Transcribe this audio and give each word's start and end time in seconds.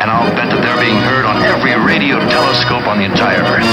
and 0.00 0.10
I'll 0.10 0.32
bet 0.32 0.48
that 0.48 0.64
they're 0.64 0.80
being 0.80 0.96
heard 0.96 1.28
on 1.28 1.36
every 1.44 1.76
radio 1.76 2.16
telescope 2.32 2.88
on 2.88 2.98
the 2.98 3.04
entire 3.04 3.44
Earth. 3.44 3.68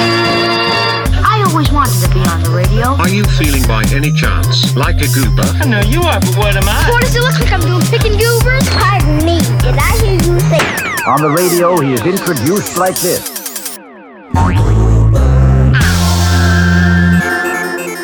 I 1.23 1.39
always 1.47 1.71
wanted 1.71 1.95
to 2.03 2.09
be 2.11 2.19
on 2.27 2.43
the 2.43 2.51
radio. 2.51 2.99
Are 2.99 3.07
you 3.07 3.23
feeling 3.39 3.63
by 3.63 3.87
any 3.95 4.11
chance 4.11 4.75
like 4.75 4.99
a 4.99 5.07
goober? 5.07 5.47
I 5.63 5.65
know 5.65 5.79
you 5.87 6.03
are, 6.03 6.19
but 6.19 6.35
what 6.35 6.55
am 6.59 6.67
I? 6.67 6.91
What 6.91 7.01
does 7.01 7.15
it 7.15 7.23
look 7.23 7.39
like 7.39 7.51
I'm 7.55 7.63
doing? 7.63 7.79
Picking 7.87 8.19
goobers? 8.19 8.67
Pardon 8.75 9.23
me, 9.23 9.39
did 9.63 9.79
I 9.79 9.95
hear 10.03 10.19
you 10.19 10.35
say? 10.51 10.59
On 11.07 11.23
the 11.23 11.31
radio, 11.31 11.79
he 11.79 11.95
is 11.95 12.03
introduced 12.03 12.77
like 12.77 12.99
this. 12.99 13.31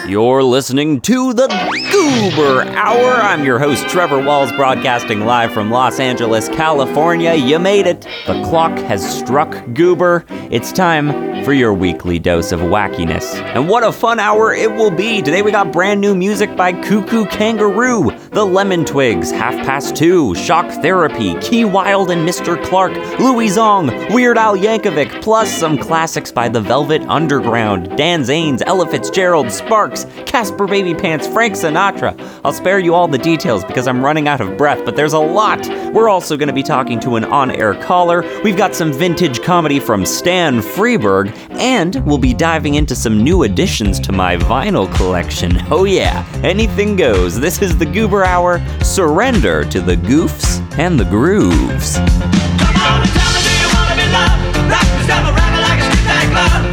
You're 0.07 0.43
listening 0.43 1.01
to 1.01 1.33
the 1.33 1.47
Goober 1.93 2.63
Hour. 2.69 3.21
I'm 3.21 3.45
your 3.45 3.59
host, 3.59 3.87
Trevor 3.87 4.19
Walls, 4.19 4.51
broadcasting 4.53 5.25
live 5.25 5.53
from 5.53 5.69
Los 5.69 5.99
Angeles, 5.99 6.49
California. 6.49 7.35
You 7.35 7.59
made 7.59 7.85
it. 7.85 8.01
The 8.25 8.41
clock 8.45 8.75
has 8.79 9.07
struck 9.19 9.51
Goober. 9.75 10.25
It's 10.49 10.71
time 10.71 11.43
for 11.43 11.53
your 11.53 11.71
weekly 11.71 12.17
dose 12.17 12.51
of 12.51 12.61
wackiness. 12.61 13.35
And 13.53 13.69
what 13.69 13.83
a 13.83 13.91
fun 13.91 14.19
hour 14.19 14.53
it 14.53 14.71
will 14.71 14.89
be. 14.89 15.21
Today 15.21 15.43
we 15.43 15.51
got 15.51 15.71
brand 15.71 16.01
new 16.01 16.15
music 16.15 16.55
by 16.55 16.73
Koo 16.73 17.05
Koo 17.05 17.27
Kanga 17.27 17.67
Roo, 17.67 18.09
The 18.31 18.45
Lemon 18.45 18.85
Twigs, 18.85 19.29
Half 19.29 19.63
Past 19.65 19.95
Two, 19.95 20.33
Shock 20.33 20.71
Therapy, 20.81 21.35
Key 21.41 21.65
Wilde 21.65 22.09
and 22.09 22.27
Mr. 22.27 22.63
Clarke, 22.65 22.95
Louie 23.19 23.49
Zong, 23.49 24.11
Weird 24.13 24.37
Al 24.37 24.57
Yankovic, 24.57 25.21
plus 25.21 25.51
some 25.51 25.77
classics 25.77 26.31
by 26.31 26.49
The 26.49 26.61
Velvet 26.61 27.03
Underground, 27.03 27.95
Dan 27.97 28.21
Zanes, 28.23 28.63
Ella 28.65 28.87
Fitzgerald, 28.89 29.51
Sparks, 29.51 30.05
Caspar 30.25 30.65
Babypants, 30.65 31.31
Frank 31.31 31.53
Sinatra. 31.53 31.82
I'll 32.45 32.53
spare 32.53 32.79
you 32.79 32.93
all 32.93 33.09
the 33.09 33.17
details 33.17 33.65
because 33.65 33.87
I'm 33.87 34.03
running 34.03 34.29
out 34.29 34.39
of 34.39 34.57
breath, 34.57 34.85
but 34.85 34.95
there's 34.95 35.11
a 35.11 35.19
lot. 35.19 35.67
We're 35.93 36.07
also 36.07 36.37
going 36.37 36.47
to 36.47 36.53
be 36.53 36.63
talking 36.63 36.97
to 37.01 37.17
an 37.17 37.25
on 37.25 37.51
air 37.51 37.73
caller. 37.73 38.23
We've 38.41 38.55
got 38.55 38.73
some 38.73 38.93
vintage 38.93 39.41
comedy 39.41 39.81
from 39.81 40.05
Stan 40.05 40.59
Freberg, 40.59 41.35
and 41.51 41.95
we'll 42.05 42.17
be 42.17 42.33
diving 42.33 42.75
into 42.75 42.95
some 42.95 43.21
new 43.21 43.43
additions 43.43 43.99
to 43.99 44.13
my 44.13 44.37
vinyl 44.37 44.93
collection. 44.95 45.57
Oh, 45.69 45.83
yeah, 45.83 46.25
anything 46.41 46.95
goes. 46.95 47.37
This 47.37 47.61
is 47.61 47.77
the 47.77 47.85
Goober 47.85 48.23
Hour. 48.23 48.61
Surrender 48.81 49.65
to 49.65 49.81
the 49.81 49.97
goofs 49.97 50.61
and 50.79 50.97
the 50.97 51.05
grooves. 51.05 51.97
Come 51.97 52.77
on 52.77 53.07
tell 53.07 53.33
me, 53.33 53.41
do 53.43 53.51
you 53.59 53.69
wanna 53.75 53.95
be 53.95 54.07
loved? 54.09 54.43
Rock 54.71 54.87
like 55.59 55.79
a 55.79 55.91
street 55.91 56.72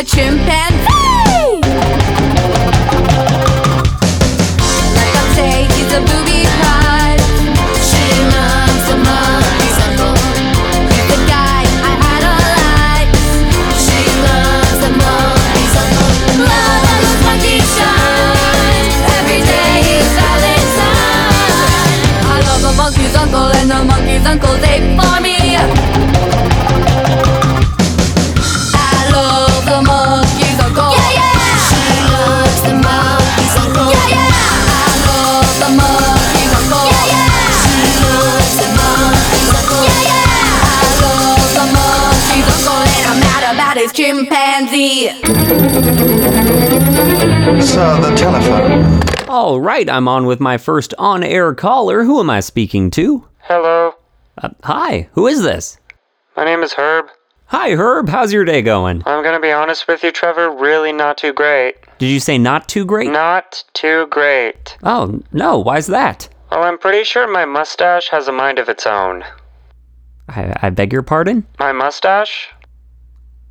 a 0.00 0.02
chimpanzee. 0.02 0.69
All 49.50 49.60
right, 49.60 49.90
I'm 49.90 50.06
on 50.06 50.26
with 50.26 50.38
my 50.38 50.58
first 50.58 50.94
on 50.96 51.24
air 51.24 51.52
caller. 51.56 52.04
Who 52.04 52.20
am 52.20 52.30
I 52.30 52.38
speaking 52.38 52.88
to? 52.92 53.26
Hello, 53.40 53.94
Uh, 54.40 54.50
hi, 54.62 55.08
who 55.14 55.26
is 55.26 55.42
this? 55.42 55.76
my 56.36 56.44
name 56.44 56.62
is 56.62 56.74
Herb. 56.74 57.06
Hi, 57.46 57.70
Herb. 57.72 58.08
How's 58.08 58.32
your 58.32 58.44
day 58.44 58.62
going? 58.62 59.02
I'm 59.06 59.24
gonna 59.24 59.40
be 59.40 59.50
honest 59.50 59.88
with 59.88 60.04
you, 60.04 60.12
Trevor, 60.12 60.52
really 60.52 60.92
not 60.92 61.18
too 61.18 61.32
great. 61.32 61.74
Did 61.98 62.10
you 62.10 62.20
say 62.20 62.38
not 62.38 62.68
too 62.68 62.84
great? 62.84 63.10
Not 63.10 63.64
too 63.72 64.06
great. 64.06 64.78
Oh, 64.84 65.20
no. 65.32 65.58
Why's 65.58 65.88
that? 65.88 66.28
Well, 66.52 66.62
I'm 66.62 66.78
pretty 66.78 67.02
sure 67.02 67.26
my 67.26 67.44
mustache 67.44 68.08
has 68.10 68.28
a 68.28 68.32
mind 68.32 68.60
of 68.60 68.68
its 68.68 68.86
own. 68.86 69.24
I, 70.28 70.54
I 70.62 70.70
beg 70.70 70.92
your 70.92 71.02
pardon? 71.02 71.44
My 71.58 71.72
mustache? 71.72 72.50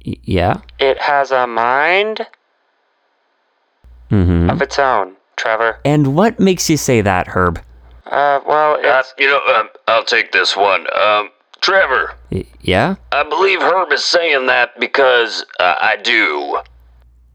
Y- 0.06 0.16
yeah? 0.24 0.62
It 0.80 0.98
has 1.02 1.32
a 1.32 1.46
mind 1.46 2.26
Mm-hmm. 4.10 4.50
of 4.50 4.60
its 4.64 4.80
own, 4.80 5.16
Trevor. 5.40 5.80
And 5.86 6.16
what 6.16 6.40
makes 6.40 6.70
you 6.70 6.78
say 6.78 7.02
that, 7.02 7.28
Herb? 7.28 7.60
Uh, 8.06 8.42
well, 8.46 8.78
it's. 8.82 9.14
you 9.18 9.28
know, 9.28 9.40
um, 9.56 9.70
I'll 9.88 10.04
take 10.04 10.32
this 10.32 10.56
one. 10.58 10.86
Um, 10.94 11.30
Trevor, 11.62 12.14
Y- 12.32 12.46
yeah? 12.62 12.96
I 13.12 13.24
believe 13.24 13.62
Herb 13.62 13.92
is 13.92 14.04
saying 14.04 14.48
that 14.48 14.80
because 14.80 15.46
uh, 15.60 15.76
I 15.82 15.98
do. 15.98 16.60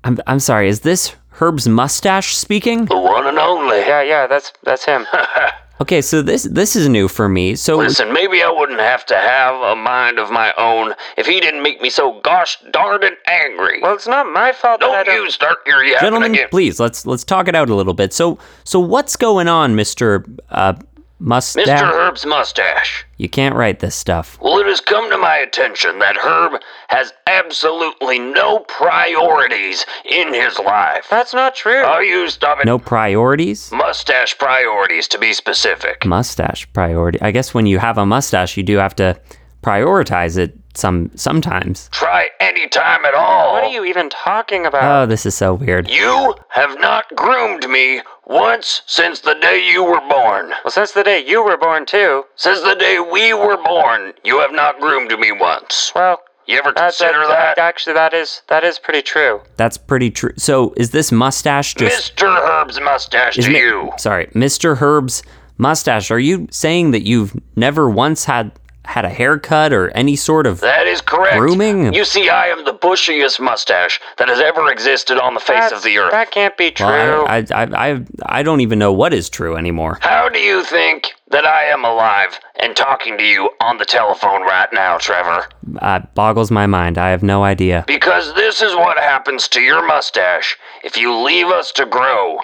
I'm, 0.04 0.18
I'm 0.26 0.40
sorry, 0.40 0.68
is 0.68 0.80
this 0.80 1.14
Herb's 1.30 1.66
mustache 1.68 2.36
speaking? 2.36 2.84
The 2.86 2.98
one 2.98 3.26
and 3.26 3.38
only. 3.38 3.78
Yeah, 3.78 4.02
yeah, 4.02 4.26
that's 4.26 4.52
that's 4.64 4.84
him. 4.84 5.06
Okay, 5.80 6.00
so 6.02 6.22
this 6.22 6.44
this 6.44 6.76
is 6.76 6.88
new 6.88 7.08
for 7.08 7.28
me. 7.28 7.56
So 7.56 7.78
Listen, 7.78 8.12
maybe 8.12 8.42
I 8.44 8.50
wouldn't 8.50 8.78
have 8.78 9.04
to 9.06 9.16
have 9.16 9.60
a 9.60 9.74
mind 9.74 10.20
of 10.20 10.30
my 10.30 10.54
own 10.56 10.94
if 11.16 11.26
he 11.26 11.40
didn't 11.40 11.62
make 11.62 11.80
me 11.82 11.90
so 11.90 12.20
gosh 12.20 12.58
darned 12.70 13.02
it 13.02 13.18
angry. 13.26 13.80
well, 13.82 13.94
it's 13.94 14.06
not 14.06 14.26
my 14.32 14.52
fault 14.52 14.80
that 14.80 14.90
I 14.90 15.02
don't 15.02 15.16
don't. 15.16 15.24
you 15.24 15.30
start 15.32 15.58
your 15.66 15.82
yapping 15.82 16.06
gentlemen, 16.06 16.34
again. 16.34 16.48
please 16.50 16.78
let's 16.78 17.06
let's 17.06 17.24
talk 17.24 17.48
it 17.48 17.56
out 17.56 17.70
a 17.70 17.74
little 17.74 17.92
bit. 17.94 18.12
So 18.12 18.38
so 18.62 18.78
what's 18.78 19.16
going 19.16 19.48
on, 19.48 19.74
Mister 19.74 20.24
uh, 20.50 20.74
Mustache? 21.20 21.66
Mr. 21.66 21.80
Herb's 21.80 22.26
mustache. 22.26 23.06
You 23.16 23.28
can't 23.28 23.54
write 23.54 23.78
this 23.80 23.94
stuff. 23.94 24.38
Well, 24.40 24.58
it 24.58 24.66
has 24.66 24.80
come 24.80 25.08
to 25.10 25.16
my 25.16 25.36
attention 25.36 25.98
that 26.00 26.16
Herb 26.16 26.60
has 26.88 27.12
absolutely 27.26 28.18
no 28.18 28.60
priorities 28.60 29.86
in 30.04 30.34
his 30.34 30.58
life. 30.58 31.06
That's 31.08 31.32
not 31.32 31.54
true. 31.54 31.82
Are 31.82 32.02
you 32.02 32.28
stop 32.28 32.58
it? 32.60 32.66
No 32.66 32.78
priorities. 32.78 33.70
Mustache 33.72 34.36
priorities, 34.38 35.08
to 35.08 35.18
be 35.18 35.32
specific. 35.32 36.04
Mustache 36.04 36.70
priority. 36.72 37.20
I 37.22 37.30
guess 37.30 37.54
when 37.54 37.66
you 37.66 37.78
have 37.78 37.96
a 37.96 38.04
mustache, 38.04 38.56
you 38.56 38.62
do 38.62 38.76
have 38.78 38.96
to 38.96 39.18
prioritize 39.62 40.36
it 40.36 40.58
some 40.74 41.10
sometimes. 41.14 41.88
Try 41.92 42.28
any 42.40 42.68
time 42.68 43.04
at 43.04 43.14
all. 43.14 43.54
What 43.54 43.64
are 43.64 43.70
you 43.70 43.84
even 43.84 44.10
talking 44.10 44.66
about? 44.66 45.04
Oh, 45.04 45.06
this 45.06 45.24
is 45.24 45.34
so 45.34 45.54
weird. 45.54 45.88
You 45.88 46.34
have 46.48 46.78
not 46.80 47.06
groomed 47.14 47.68
me 47.68 48.02
once 48.26 48.82
since 48.86 49.20
the 49.20 49.34
day 49.34 49.62
you 49.72 49.84
were 49.84 50.00
born. 50.08 50.50
well, 50.64 50.70
since 50.70 50.92
the 50.92 51.02
day 51.02 51.24
you 51.24 51.42
were 51.44 51.56
born, 51.56 51.86
too. 51.86 52.24
Since 52.36 52.60
the 52.62 52.74
day 52.74 52.98
we 53.00 53.32
were 53.34 53.56
born, 53.62 54.12
you 54.24 54.40
have 54.40 54.52
not 54.52 54.80
groomed 54.80 55.16
me 55.18 55.32
once. 55.32 55.92
Well, 55.94 56.20
You 56.46 56.58
ever 56.58 56.72
that's 56.74 56.98
consider 56.98 57.26
that? 57.28 57.58
Actually, 57.58 57.94
that 57.94 58.12
is 58.14 58.42
that 58.48 58.64
is 58.64 58.78
pretty 58.78 59.02
true. 59.02 59.40
That's 59.56 59.78
pretty 59.78 60.10
true. 60.10 60.32
So 60.36 60.74
is 60.76 60.90
this 60.90 61.10
mustache 61.10 61.74
just? 61.74 62.16
Mr. 62.16 62.26
Herb's 62.46 62.78
mustache 62.80 63.38
is 63.38 63.44
to 63.46 63.50
mi- 63.50 63.58
you. 63.60 63.92
Sorry, 63.98 64.26
Mr. 64.34 64.76
Herb's 64.76 65.22
mustache. 65.58 66.10
Are 66.10 66.18
you 66.18 66.46
saying 66.50 66.90
that 66.90 67.06
you've 67.06 67.34
never 67.56 67.88
once 67.88 68.24
had 68.26 68.52
had 68.84 69.04
a 69.04 69.08
haircut 69.08 69.72
or 69.72 69.90
any 69.90 70.16
sort 70.16 70.46
of? 70.46 70.60
That 70.60 70.86
is 70.86 71.00
correct. 71.00 71.36
Grooming? 71.38 71.94
You 71.94 72.04
see, 72.04 72.28
I 72.28 72.48
am 72.48 72.64
the 72.64 72.72
bushiest 72.72 73.40
mustache 73.40 74.00
that 74.18 74.28
has 74.28 74.40
ever 74.40 74.70
existed 74.70 75.18
on 75.18 75.34
the 75.34 75.40
face 75.40 75.56
That's- 75.56 75.72
of 75.72 75.82
the 75.82 75.98
earth. 75.98 76.10
That 76.12 76.30
can't 76.30 76.56
be 76.56 76.70
true. 76.70 76.86
Well, 76.86 77.26
I, 77.26 77.38
I, 77.38 77.44
I, 77.54 77.90
I, 77.92 78.04
I 78.26 78.42
don't 78.42 78.60
even 78.60 78.78
know 78.78 78.92
what 78.92 79.14
is 79.14 79.28
true 79.28 79.56
anymore. 79.56 79.98
How 80.00 80.28
do 80.28 80.38
you 80.38 80.62
think 80.64 81.12
that 81.30 81.44
I 81.44 81.64
am 81.64 81.84
alive 81.84 82.38
and 82.60 82.76
talking 82.76 83.18
to 83.18 83.24
you 83.24 83.50
on 83.60 83.78
the 83.78 83.84
telephone 83.84 84.42
right 84.42 84.68
now, 84.72 84.98
Trevor? 84.98 85.46
Uh, 85.78 86.00
boggles 86.14 86.50
my 86.50 86.66
mind. 86.66 86.98
I 86.98 87.10
have 87.10 87.22
no 87.22 87.42
idea. 87.42 87.84
Because 87.86 88.34
this 88.34 88.62
is 88.62 88.74
what 88.74 88.98
happens 88.98 89.48
to 89.48 89.60
your 89.60 89.86
mustache 89.86 90.56
if 90.84 90.96
you 90.96 91.14
leave 91.16 91.46
us 91.48 91.72
to 91.72 91.86
grow 91.86 92.38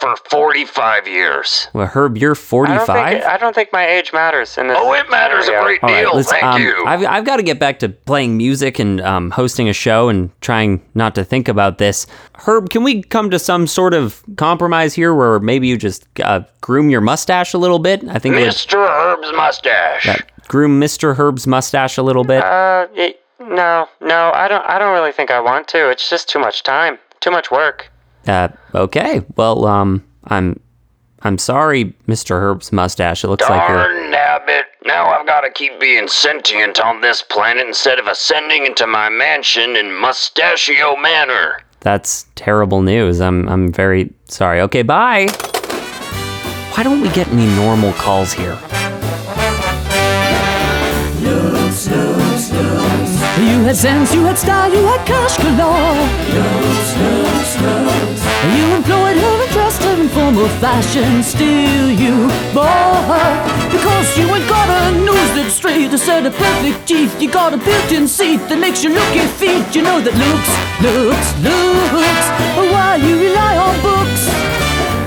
for 0.00 0.16
45 0.30 1.06
years. 1.06 1.68
Well, 1.72 1.86
Herb, 1.86 2.16
you're 2.16 2.30
I 2.32 2.34
don't, 2.34 2.86
45. 2.86 2.86
think, 3.12 3.24
I 3.24 3.36
don't 3.36 3.54
think 3.54 3.72
my 3.72 3.86
age 3.86 4.12
matters 4.12 4.56
in 4.58 4.68
this. 4.68 4.76
Oh, 4.80 4.92
it 4.94 5.10
matters 5.10 5.46
a 5.48 5.60
great 5.62 5.82
All 5.82 5.90
right, 5.90 6.00
deal. 6.02 6.14
listen, 6.14 6.32
Thank 6.40 6.44
um, 6.44 6.62
you. 6.62 6.84
I've, 6.86 7.04
I've 7.04 7.24
got 7.24 7.36
to 7.36 7.42
get 7.42 7.58
back 7.58 7.78
to 7.80 7.88
playing 7.90 8.36
music 8.36 8.78
and 8.78 9.00
um, 9.02 9.30
hosting 9.30 9.68
a 9.68 9.72
show 9.72 10.08
and 10.08 10.30
trying 10.40 10.82
not 10.94 11.14
to 11.16 11.24
think 11.24 11.48
about 11.48 11.78
this. 11.78 12.06
Herb, 12.34 12.70
can 12.70 12.82
we 12.82 13.02
come 13.02 13.30
to 13.30 13.38
some 13.38 13.66
sort 13.66 13.94
of 13.94 14.22
compromise 14.36 14.94
here 14.94 15.14
where 15.14 15.38
maybe 15.40 15.68
you 15.68 15.76
just 15.76 16.06
uh, 16.20 16.40
groom 16.60 16.88
your 16.90 17.00
mustache 17.02 17.52
a 17.54 17.58
little 17.58 17.78
bit? 17.78 18.02
I 18.08 18.18
think 18.18 18.34
it 18.36 18.48
Mr. 18.48 18.74
Herb's 18.74 19.32
mustache. 19.36 20.22
groom 20.48 20.80
Mr. 20.80 21.14
Herb's 21.16 21.46
mustache 21.46 21.98
a 21.98 22.02
little 22.02 22.24
bit. 22.24 22.42
Uh, 22.42 22.86
y- 22.96 23.14
no, 23.40 23.88
no, 24.00 24.30
I 24.34 24.48
don't. 24.48 24.64
I 24.66 24.78
don't 24.78 24.92
really 24.92 25.12
think 25.12 25.30
I 25.30 25.40
want 25.40 25.66
to. 25.68 25.88
It's 25.90 26.10
just 26.10 26.28
too 26.28 26.38
much 26.38 26.62
time, 26.62 26.98
too 27.20 27.30
much 27.30 27.50
work. 27.50 27.89
Uh, 28.26 28.48
okay. 28.74 29.22
Well, 29.36 29.66
um, 29.66 30.04
I'm 30.24 30.60
I'm 31.22 31.38
sorry, 31.38 31.94
Mr. 32.08 32.40
Herb's 32.40 32.72
mustache. 32.72 33.24
It 33.24 33.28
looks 33.28 33.48
like 33.48 33.68
you're. 33.68 33.78
Darn 33.78 34.12
nabbit. 34.12 34.64
Now 34.86 35.10
I've 35.10 35.26
got 35.26 35.42
to 35.42 35.50
keep 35.50 35.78
being 35.78 36.08
sentient 36.08 36.80
on 36.80 37.00
this 37.02 37.22
planet 37.22 37.66
instead 37.66 37.98
of 37.98 38.06
ascending 38.06 38.64
into 38.66 38.86
my 38.86 39.08
mansion 39.10 39.76
in 39.76 39.92
Mustachio 39.92 40.96
Manor. 40.96 41.60
That's 41.80 42.26
terrible 42.34 42.82
news. 42.82 43.20
I'm 43.20 43.48
I'm 43.48 43.72
very 43.72 44.12
sorry. 44.26 44.60
Okay, 44.62 44.82
bye. 44.82 45.28
Why 46.74 46.82
don't 46.82 47.00
we 47.00 47.10
get 47.10 47.28
any 47.28 47.46
normal 47.56 47.92
calls 47.94 48.32
here? 48.32 48.58
You 53.40 53.66
had 53.66 53.76
sense, 53.76 54.14
you 54.14 54.22
had 54.24 54.38
style, 54.38 54.72
you 54.72 54.84
had 54.84 55.06
cash 55.06 55.36
galore. 55.38 57.09
In 60.30 60.36
formal 60.36 60.48
fashion. 60.60 61.22
Still 61.22 61.90
you 61.90 62.28
bore 62.54 63.30
because 63.70 64.18
you 64.18 64.26
ain't 64.34 64.48
got 64.48 64.68
a 64.68 65.04
nose 65.04 65.34
that's 65.34 65.54
straight, 65.54 65.92
a 65.92 65.98
set 65.98 66.26
of 66.26 66.34
perfect 66.34 66.86
teeth. 66.86 67.20
You 67.20 67.30
got 67.30 67.54
a 67.54 67.56
built-in 67.56 68.08
seat 68.08 68.38
that 68.48 68.58
makes 68.58 68.82
you 68.84 68.90
look 68.90 69.14
your 69.14 69.28
feet. 69.40 69.74
You 69.74 69.82
know 69.82 70.00
that 70.00 70.14
looks, 70.14 70.52
looks, 70.82 71.28
looks. 71.42 72.26
Why 72.72 72.96
you 72.96 73.14
rely 73.26 73.56
on 73.66 73.74
books? 73.82 74.22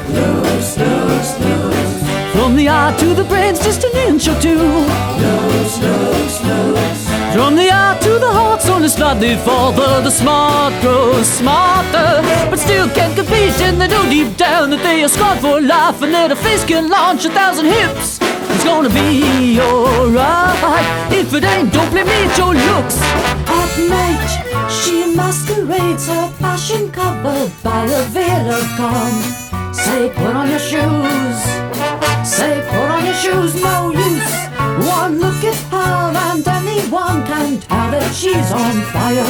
Looks, 0.10 0.77
looks, 0.77 1.39
looks. 1.39 2.34
From 2.34 2.56
the 2.56 2.70
eye 2.70 2.96
to 3.00 3.13
the 3.13 3.24
brain's 3.24 3.60
just 3.60 3.84
an 3.84 3.96
inch 4.08 4.27
or 4.27 4.39
two. 4.42 4.58
Looks, 4.58 5.80
looks, 5.80 6.44
looks. 6.44 7.02
From 7.34 7.56
the 7.56 7.68
eye 7.72 7.98
to 8.00 8.20
the 8.20 8.32
heart's 8.32 8.70
only 8.70 8.88
slightly 8.88 9.36
farther. 9.38 10.02
The 10.02 10.12
smart 10.12 10.72
grows 10.84 11.28
smarter, 11.28 12.22
but 12.48 12.60
still 12.60 12.88
can't 12.90 13.16
compete. 13.16 13.60
And 13.60 13.82
they 13.82 13.88
know 13.88 14.08
deep 14.08 14.38
down 14.38 14.70
that 14.70 14.84
they 14.84 15.04
are 15.04 15.08
scarred 15.10 15.40
for 15.40 15.60
life, 15.60 16.04
and 16.04 16.13
that 16.13 16.32
a 16.32 16.36
face 16.36 16.63
can 16.63 16.90
launch 16.90 17.25
a 17.25 17.32
thousand 17.32 17.66
hips. 17.66 18.20
It's 18.22 18.63
gonna 18.63 18.90
be 18.90 19.60
alright. 19.60 20.86
If 21.12 21.34
it 21.34 21.44
ain't, 21.44 21.74
don't 21.74 21.90
blame 21.90 22.06
me, 22.06 22.13
it's 22.22 22.38
your 22.38 22.54
looks. 22.54 23.02
At 23.02 23.72
night, 23.82 24.30
she 24.70 25.16
masquerades 25.16 26.06
her 26.08 26.32
passion 26.38 26.92
covered 26.92 27.52
by 27.63 27.86
a 27.86 28.04
veil 28.13 28.52
of 28.54 28.66
calm. 28.78 29.74
Say, 29.74 30.13
put 30.13 30.36
on 30.38 30.50
your 30.54 30.60
shoes. 30.62 31.40
Say, 32.22 32.62
put 32.70 32.90
on 32.94 33.06
your 33.06 33.18
shoes, 33.18 33.56
no 33.58 33.90
use. 33.90 34.34
One 34.86 35.18
look 35.18 35.42
at 35.44 35.58
her, 35.74 36.13
and 36.30 36.52
anyone 36.94 37.26
can 37.26 37.60
tell 37.60 37.90
that 37.92 38.14
she's 38.14 38.52
on 38.54 38.82
fire. 38.94 39.26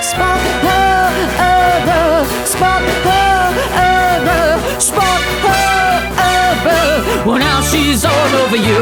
Spot 0.00 0.40
her, 0.64 1.12
ever, 1.36 2.24
spot 2.46 2.82
her, 3.04 3.52
ever, 3.76 4.80
spot 4.80 5.22
her, 5.44 6.00
ever. 6.16 7.28
Well, 7.28 7.38
now 7.38 7.60
she's 7.60 8.04
all 8.04 8.30
over 8.40 8.56
you. 8.56 8.80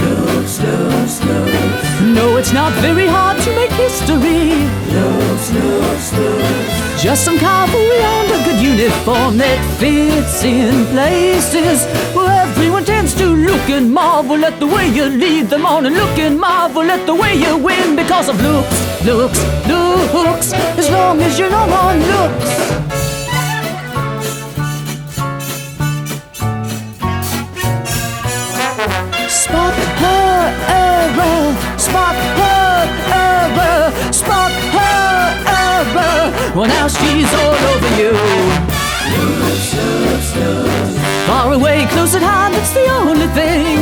Looks, 0.00 0.60
looks, 0.60 1.20
looks. 1.24 2.00
No, 2.00 2.36
it's 2.36 2.52
not 2.52 2.72
very 2.80 3.06
hard 3.06 3.38
to 3.42 3.50
make 3.54 3.72
history. 3.72 4.64
Looks, 4.88 5.52
looks, 5.52 6.12
looks. 6.16 7.02
Just 7.02 7.24
some 7.24 7.38
cavalry 7.38 8.00
and 8.00 8.28
a 8.32 8.44
good 8.48 8.60
uniform 8.64 9.36
that 9.36 9.60
fits 9.78 10.42
in 10.42 10.86
places 10.86 11.84
where 12.16 12.30
everyone 12.48 12.73
look 13.64 13.76
and 13.78 13.94
marvel 13.94 14.44
at 14.44 14.60
the 14.60 14.66
way 14.66 14.88
you 14.88 15.04
lead 15.06 15.46
them 15.46 15.64
on 15.64 15.86
and 15.86 15.94
look 15.94 16.18
and 16.18 16.38
marvel 16.38 16.82
at 16.82 17.06
the 17.06 17.14
way 17.14 17.34
you 17.34 17.56
win 17.56 17.96
because 17.96 18.28
of 18.28 18.38
looks, 18.42 19.04
looks, 19.06 19.40
looks. 19.66 20.52
As 20.52 20.90
long 20.90 21.18
as 21.22 21.38
you're 21.38 21.48
not 21.50 21.70
on 21.70 21.98
looks. 22.12 22.50
Spot 29.32 29.74
her 30.04 30.36
error, 30.68 31.78
spot 31.78 32.16
her 32.40 32.84
error, 33.14 34.12
spot 34.12 34.52
her 34.74 34.94
Well, 36.54 36.68
now 36.68 36.86
she's 36.88 37.32
all 37.32 37.54
over 37.72 37.90
you. 37.96 38.73
Far 41.26 41.52
away, 41.52 41.86
close 41.90 42.14
at 42.14 42.22
hand, 42.22 42.54
it's 42.54 42.72
the 42.72 42.86
only 42.88 43.28
thing. 43.28 43.78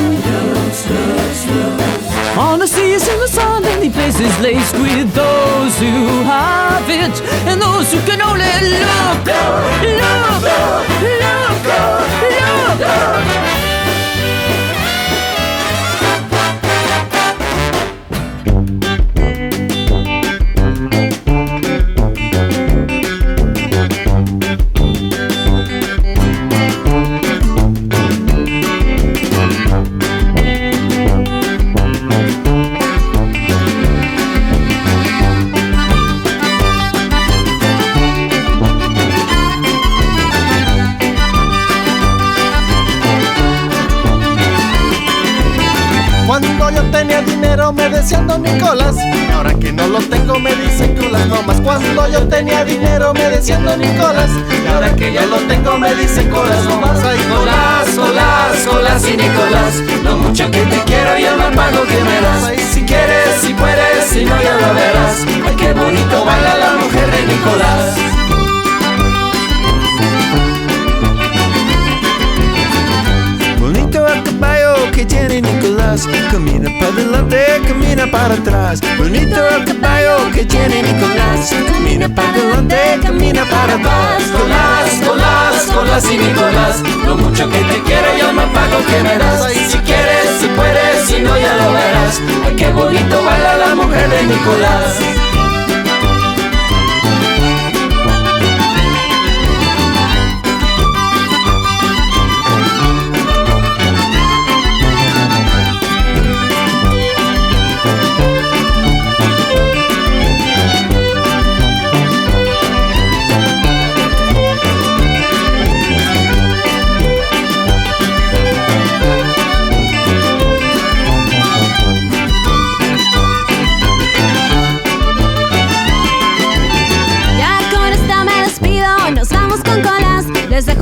On 2.39 2.59
the 2.59 2.67
seas, 2.67 3.07
in 3.09 3.19
the 3.21 3.29
sun, 3.29 3.63
many 3.63 3.91
places 3.91 4.33
laced 4.41 4.75
with 4.75 5.13
those 5.15 5.79
who 5.79 6.23
have 6.23 6.89
it 6.89 7.21
and 7.49 7.61
those 7.61 7.93
who 7.93 8.01
can 8.09 8.23
only 8.23 8.45
look, 8.81 9.27
look, 9.27 9.83
look, 10.01 10.43
look, 11.03 11.67
look, 11.67 12.02
Don 48.33 48.43
Nicolás 48.43 48.97
Ahora 49.35 49.53
que 49.53 49.73
no 49.75 49.87
lo 49.89 49.99
tengo 49.99 50.39
me 50.39 50.55
dicen 50.55 50.97
colas 50.97 51.27
nomás 51.27 51.61
Cuando 51.61 52.09
yo 52.09 52.27
tenía 52.29 52.65
dinero 52.65 53.13
me 53.13 53.29
decían 53.29 53.63
Don 53.63 53.79
Nicolás. 53.79 54.31
Y 54.65 54.67
ahora 54.69 54.97
que 54.97 55.13
ya 55.13 55.27
lo 55.27 55.37
tengo 55.37 55.77
me 55.77 55.95
dicen 55.95 56.31
colas 56.31 56.65
nomás 56.65 56.99
Ay, 57.05 57.19
Colás, 57.29 57.89
colás, 57.95 58.67
colás 58.67 59.05
y 59.07 59.17
Nicolás. 59.19 59.75
Lo 60.03 60.17
mucho 60.17 60.51
que 60.51 60.63
te 60.63 60.79
quiero 60.85 61.19
y 61.19 61.25
el 61.25 61.37
mal 61.37 61.53
pago 61.53 61.83
que 61.85 62.03
me 62.03 62.21
das. 62.23 62.45
Ay, 62.45 62.59
Si 62.73 62.83
quieres, 62.83 63.41
si 63.43 63.53
puedes, 63.53 64.05
si 64.07 64.25
no 64.25 64.41
ya 64.43 64.55
lo 64.55 64.75
verás. 64.75 65.17
Ay, 65.47 65.57
qué 65.57 65.73
bonito 65.75 66.25
baila 66.25 66.57
la 66.57 66.73
mujer 66.77 67.11
de 67.11 67.27
Nicolás 67.27 68.12
que 75.03 75.07
tiene 75.07 75.43
Nicolás. 75.43 76.09
Camina 76.31 76.71
para 76.79 76.93
adelante, 76.93 77.47
camina 77.67 78.07
para 78.11 78.35
atrás. 78.35 78.81
Bonito 78.99 79.49
el 79.49 79.65
caballo 79.65 80.31
que 80.33 80.45
tiene 80.45 80.83
Nicolás. 80.83 81.53
Camina 81.73 82.09
para 82.09 82.29
adelante, 82.29 82.77
camina 83.03 83.45
para 83.45 83.75
atrás. 83.75 84.23
Colás, 84.37 85.09
colás, 85.09 85.63
colás 85.75 86.05
y 86.11 86.19
Nicolás. 86.19 86.83
Lo 87.05 87.17
mucho 87.17 87.49
que 87.49 87.59
te 87.59 87.83
quiero 87.83 88.09
y 88.17 88.21
el 88.21 88.35
mal 88.35 88.51
pago 88.53 88.79
que 88.87 89.03
me 89.03 89.11
Ay, 89.11 89.67
Si 89.71 89.79
quieres, 89.79 90.29
si 90.41 90.47
puedes, 90.49 91.07
si 91.07 91.19
no 91.21 91.37
ya 91.37 91.55
lo 91.57 91.73
verás. 91.73 92.21
Ay, 92.47 92.57
qué 92.57 92.71
bonito 92.71 93.25
baila 93.25 93.57
la 93.57 93.75
mujer 93.75 94.09
de 94.09 94.23
Nicolás 94.25 95.32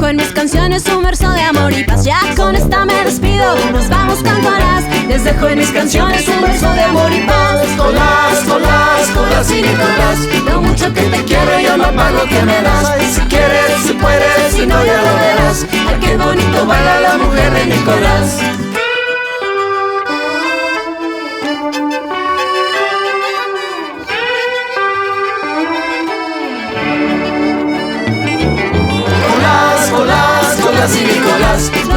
dejo 0.00 0.09
en 0.09 0.16
mis 0.16 0.33
canciones 0.33 0.87
un 0.88 1.02
verso 1.02 1.30
de 1.30 1.42
amor 1.42 1.73
y 1.73 1.85
paz. 1.85 2.04
Ya 2.04 2.21
con 2.35 2.57
esta 2.57 2.87
me 2.87 3.04
despido, 3.04 3.54
nos 3.71 3.87
vamos 3.90 4.23
con 4.23 4.40
colas. 4.40 4.85
Les 5.07 5.25
dejo 5.25 5.49
en 5.49 5.59
mis 5.59 5.71
canciones 5.71 6.26
un 6.26 6.40
verso 6.40 6.73
de 6.73 6.83
amor 6.83 7.12
y 7.12 7.21
paz. 7.26 7.66
Colás, 7.76 8.38
colás, 8.49 9.11
colás 9.14 9.50
y 9.50 9.62
Nicolás 9.62 10.19
Lo 10.47 10.61
mucho 10.61 10.92
que 10.95 11.02
te 11.02 11.25
quiero 11.25 11.61
y 11.61 11.66
el 11.66 11.78
mal 11.78 11.95
pago 11.95 12.25
que 12.25 12.42
me 12.42 12.62
das 12.62 12.95
Si 13.12 13.21
quieres, 13.23 13.83
si 13.87 13.92
puedes, 13.95 14.52
si 14.52 14.66
no 14.66 14.85
ya 14.85 15.02
lo 15.02 15.14
verás 15.14 15.66
Ay, 15.88 15.99
qué 16.00 16.16
bonito 16.16 16.66
baila 16.66 17.00
la 17.00 17.19
mujer 17.19 17.52
de 17.52 17.66
Nicolás 17.66 18.60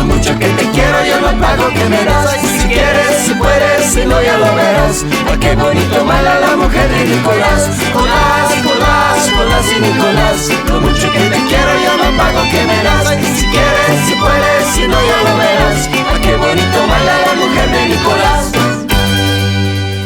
Lo 0.04 0.16
mucho 0.16 0.38
que 0.38 0.48
te 0.48 0.70
quiero 0.72 1.06
y 1.06 1.10
el 1.12 1.22
mal 1.22 1.38
pago 1.40 1.70
que 1.70 1.86
me 1.86 2.04
das. 2.04 2.32
Si 2.60 2.68
quieres, 2.68 3.16
si 3.26 3.34
puedes, 3.36 3.86
si 3.86 4.06
no 4.06 4.22
ya 4.22 4.38
lo 4.38 4.54
verás. 4.54 5.06
Ay, 5.32 5.38
qué 5.40 5.56
bonito 5.56 6.04
baila 6.06 6.40
la 6.42 6.58
mujer 6.58 6.90
de 6.90 7.06
Nicolás. 7.06 7.70
Colás, 7.94 8.52
colás, 8.68 9.32
colás 9.38 9.66
y 9.72 9.80
Nicolás. 9.80 10.50
Lo 10.68 10.82
mucho 10.82 11.10
que 11.10 11.20
te 11.20 11.40
quiero 11.48 11.72
y 11.80 11.86
el 11.86 11.98
mal 12.04 12.18
pago 12.18 12.42
que 12.52 12.66
me 12.68 12.84
das. 12.84 13.08
Si 13.38 13.46
quieres, 13.48 14.00
si 14.06 14.16
puedes, 14.16 14.68
si 14.76 14.88
no 14.90 14.98
ya 15.10 15.20
lo 15.24 15.38
verás. 15.38 15.88
Ay, 15.88 16.22
qué 16.22 16.36
bonito 16.36 16.80
baila 16.90 17.16
la 17.26 17.34
mujer 17.36 17.70
de 17.72 17.88
Nicolás. 17.88 18.52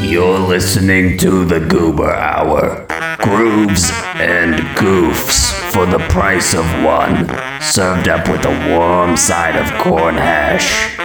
You're 0.03 0.39
listening 0.47 1.17
to 1.17 1.43
the 1.43 1.59
Goober 1.59 2.13
Hour. 2.15 2.85
Grooves 3.17 3.91
and 4.19 4.59
goofs 4.75 5.46
for 5.71 5.85
the 5.85 5.99
price 6.09 6.53
of 6.53 6.65
one. 6.83 7.27
Served 7.61 8.07
up 8.07 8.27
with 8.27 8.45
a 8.45 8.69
warm 8.75 9.15
side 9.17 9.55
of 9.55 9.71
corn 9.81 10.15
hash. 10.15 10.96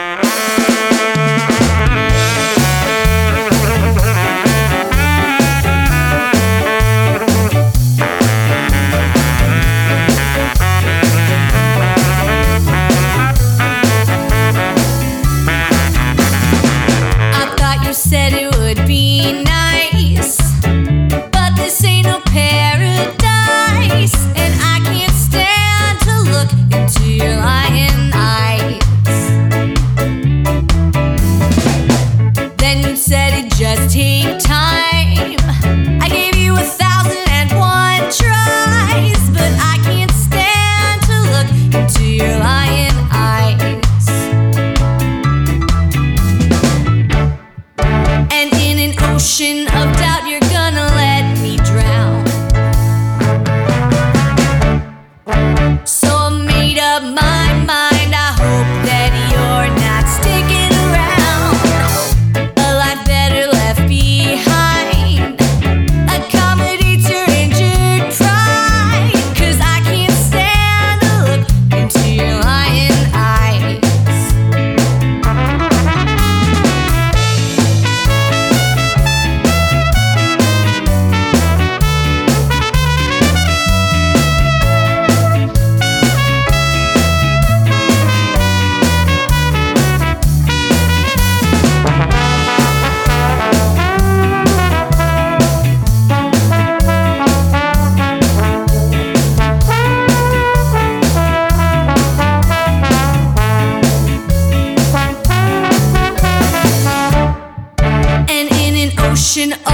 Oh. 109.50 109.72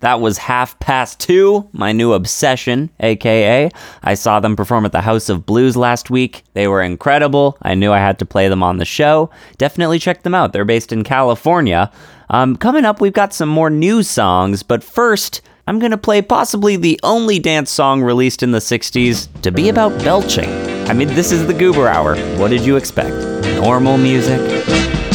That 0.00 0.20
was 0.20 0.38
Half 0.38 0.78
Past 0.78 1.18
Two, 1.18 1.68
my 1.72 1.92
new 1.92 2.12
obsession, 2.12 2.90
aka. 3.00 3.70
I 4.02 4.14
saw 4.14 4.38
them 4.40 4.54
perform 4.56 4.84
at 4.84 4.92
the 4.92 5.00
House 5.00 5.28
of 5.28 5.44
Blues 5.46 5.76
last 5.76 6.08
week. 6.10 6.44
They 6.54 6.68
were 6.68 6.82
incredible. 6.82 7.58
I 7.62 7.74
knew 7.74 7.92
I 7.92 7.98
had 7.98 8.18
to 8.20 8.24
play 8.24 8.48
them 8.48 8.62
on 8.62 8.76
the 8.76 8.84
show. 8.84 9.30
Definitely 9.56 9.98
check 9.98 10.22
them 10.22 10.34
out. 10.34 10.52
They're 10.52 10.64
based 10.64 10.92
in 10.92 11.02
California. 11.02 11.90
Um, 12.30 12.56
coming 12.56 12.84
up, 12.84 13.00
we've 13.00 13.12
got 13.12 13.32
some 13.32 13.48
more 13.48 13.70
new 13.70 14.02
songs, 14.02 14.62
but 14.62 14.84
first, 14.84 15.40
I'm 15.66 15.78
gonna 15.78 15.98
play 15.98 16.22
possibly 16.22 16.76
the 16.76 16.98
only 17.02 17.38
dance 17.38 17.70
song 17.70 18.02
released 18.02 18.42
in 18.42 18.52
the 18.52 18.58
60s 18.58 19.28
to 19.42 19.50
be 19.50 19.68
about 19.68 19.90
belching. 20.04 20.48
I 20.88 20.92
mean, 20.94 21.08
this 21.08 21.32
is 21.32 21.46
the 21.46 21.54
Goober 21.54 21.88
Hour. 21.88 22.16
What 22.38 22.48
did 22.48 22.62
you 22.62 22.76
expect? 22.76 23.14
Normal 23.60 23.98
music? 23.98 24.40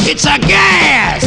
It's 0.06 0.24
a 0.26 0.38
gas! 0.38 1.24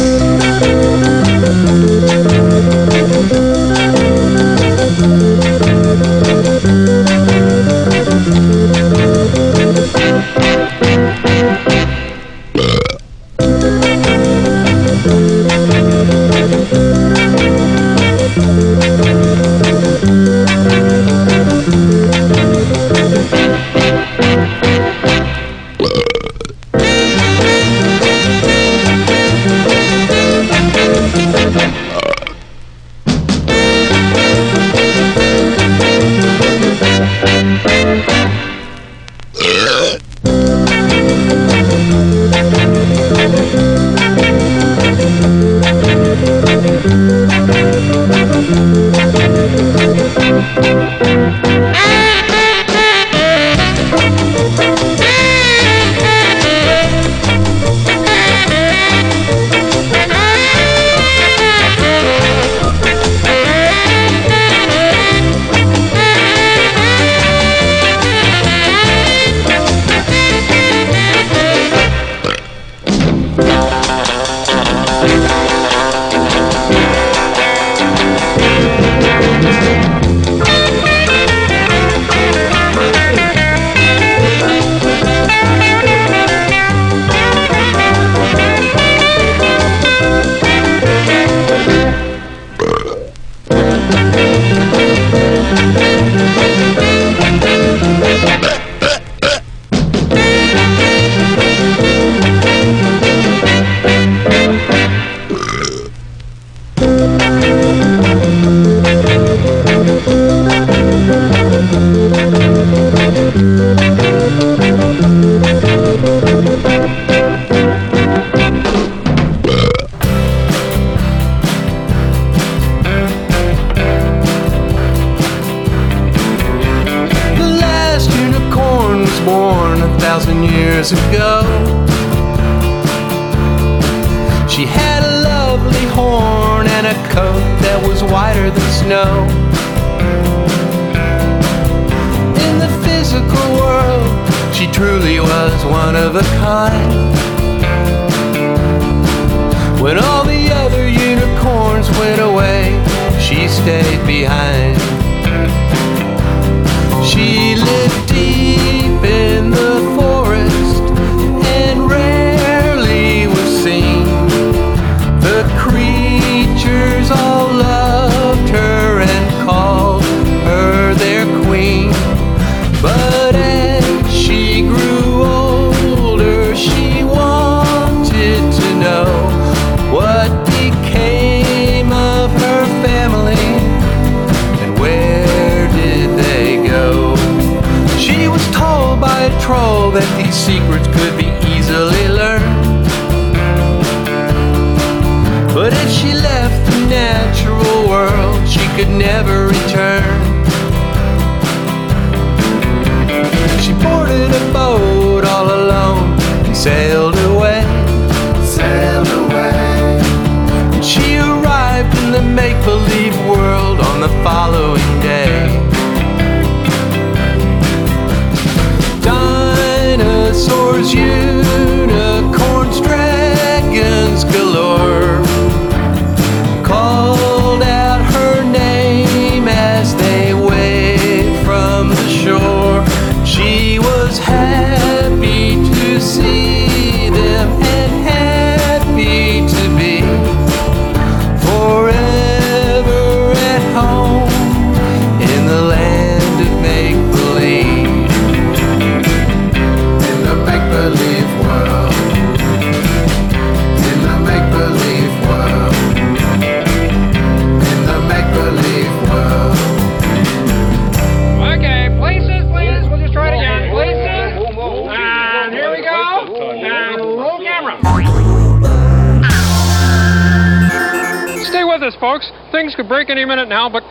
any 273.17 273.25
minute 273.25 273.49
now, 273.49 273.67
but 273.67 273.83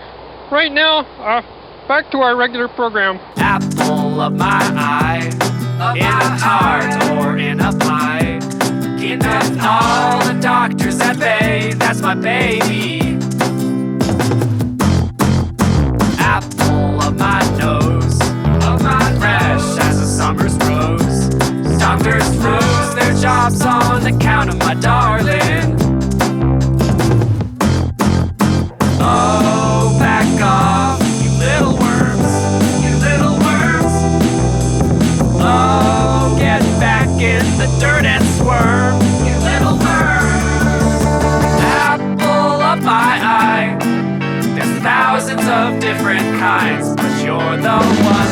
right 0.52 0.70
now, 0.70 0.98
uh, 1.18 1.42
back 1.88 2.08
to 2.12 2.18
our 2.18 2.36
regular 2.36 2.68
program. 2.68 3.18
Apple 3.36 4.20
of 4.20 4.32
my 4.34 4.46
eye, 4.46 5.26
of 5.80 5.96
in 5.96 6.04
my 6.04 6.36
a 6.36 6.38
tart 6.38 6.84
eye. 6.84 7.26
or 7.26 7.36
in 7.36 7.58
a 7.58 7.72
pie. 7.72 8.38
Keeping 9.00 9.58
all 9.60 10.24
the 10.24 10.38
doctors 10.40 11.00
at 11.00 11.18
bay, 11.18 11.72
that's 11.74 12.00
my 12.00 12.14
baby. 12.14 13.00
Apple 16.20 17.02
of 17.02 17.18
my 17.18 17.42
nose, 17.58 18.20
of 18.62 18.80
my 18.80 19.12
fresh 19.18 19.84
as 19.86 20.00
a 20.02 20.06
summer's 20.06 20.54
rose. 20.68 21.30
Doctors 21.80 22.28
lose 22.44 22.94
their 22.94 23.14
jobs 23.20 23.60
on 23.62 24.04
the 24.04 24.16
count 24.20 24.50
of 24.50 24.58
my 24.58 24.74
darling. 24.74 25.45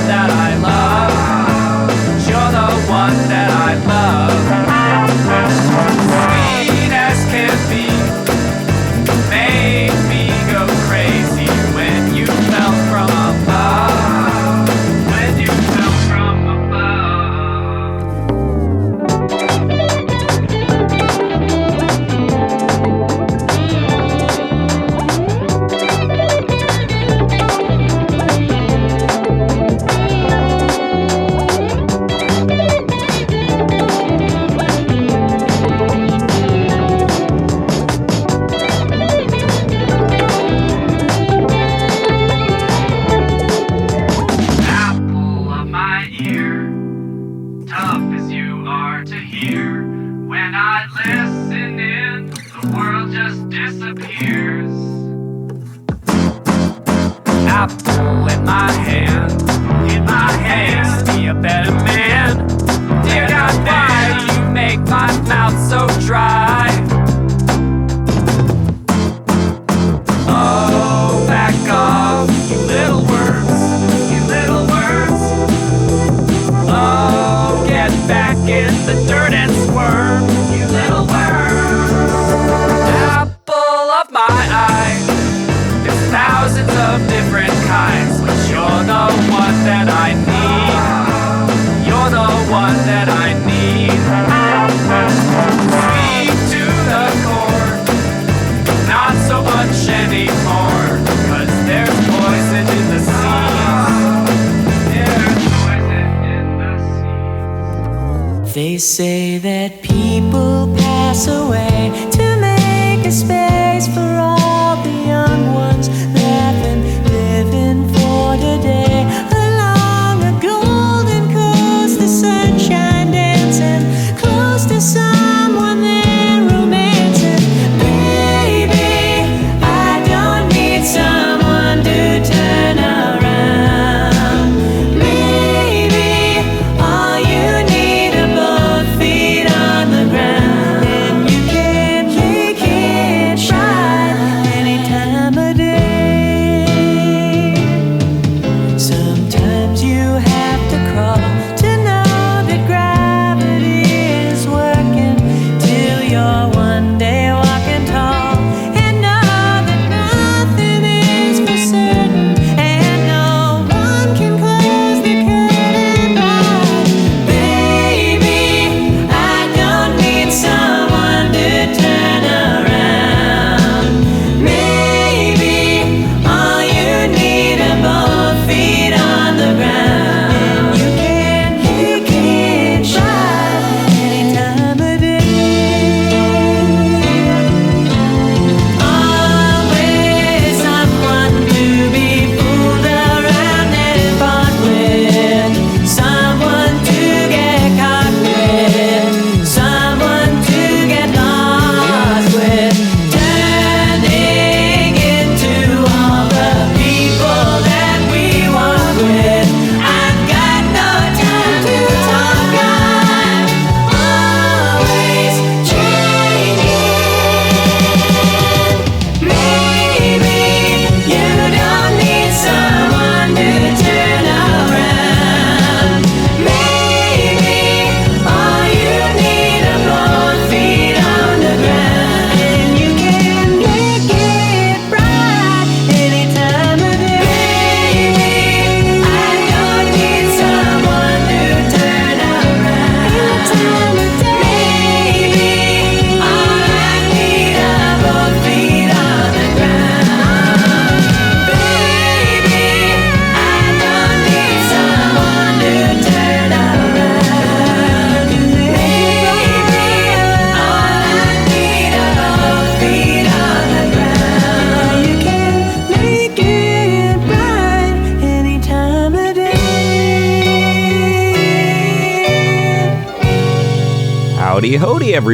that 0.07 0.31
I 0.31 0.57
love. 0.57 1.11
You're 2.29 2.51
the 2.59 2.91
one 2.91 3.17
that 3.29 3.51
I 3.51 3.54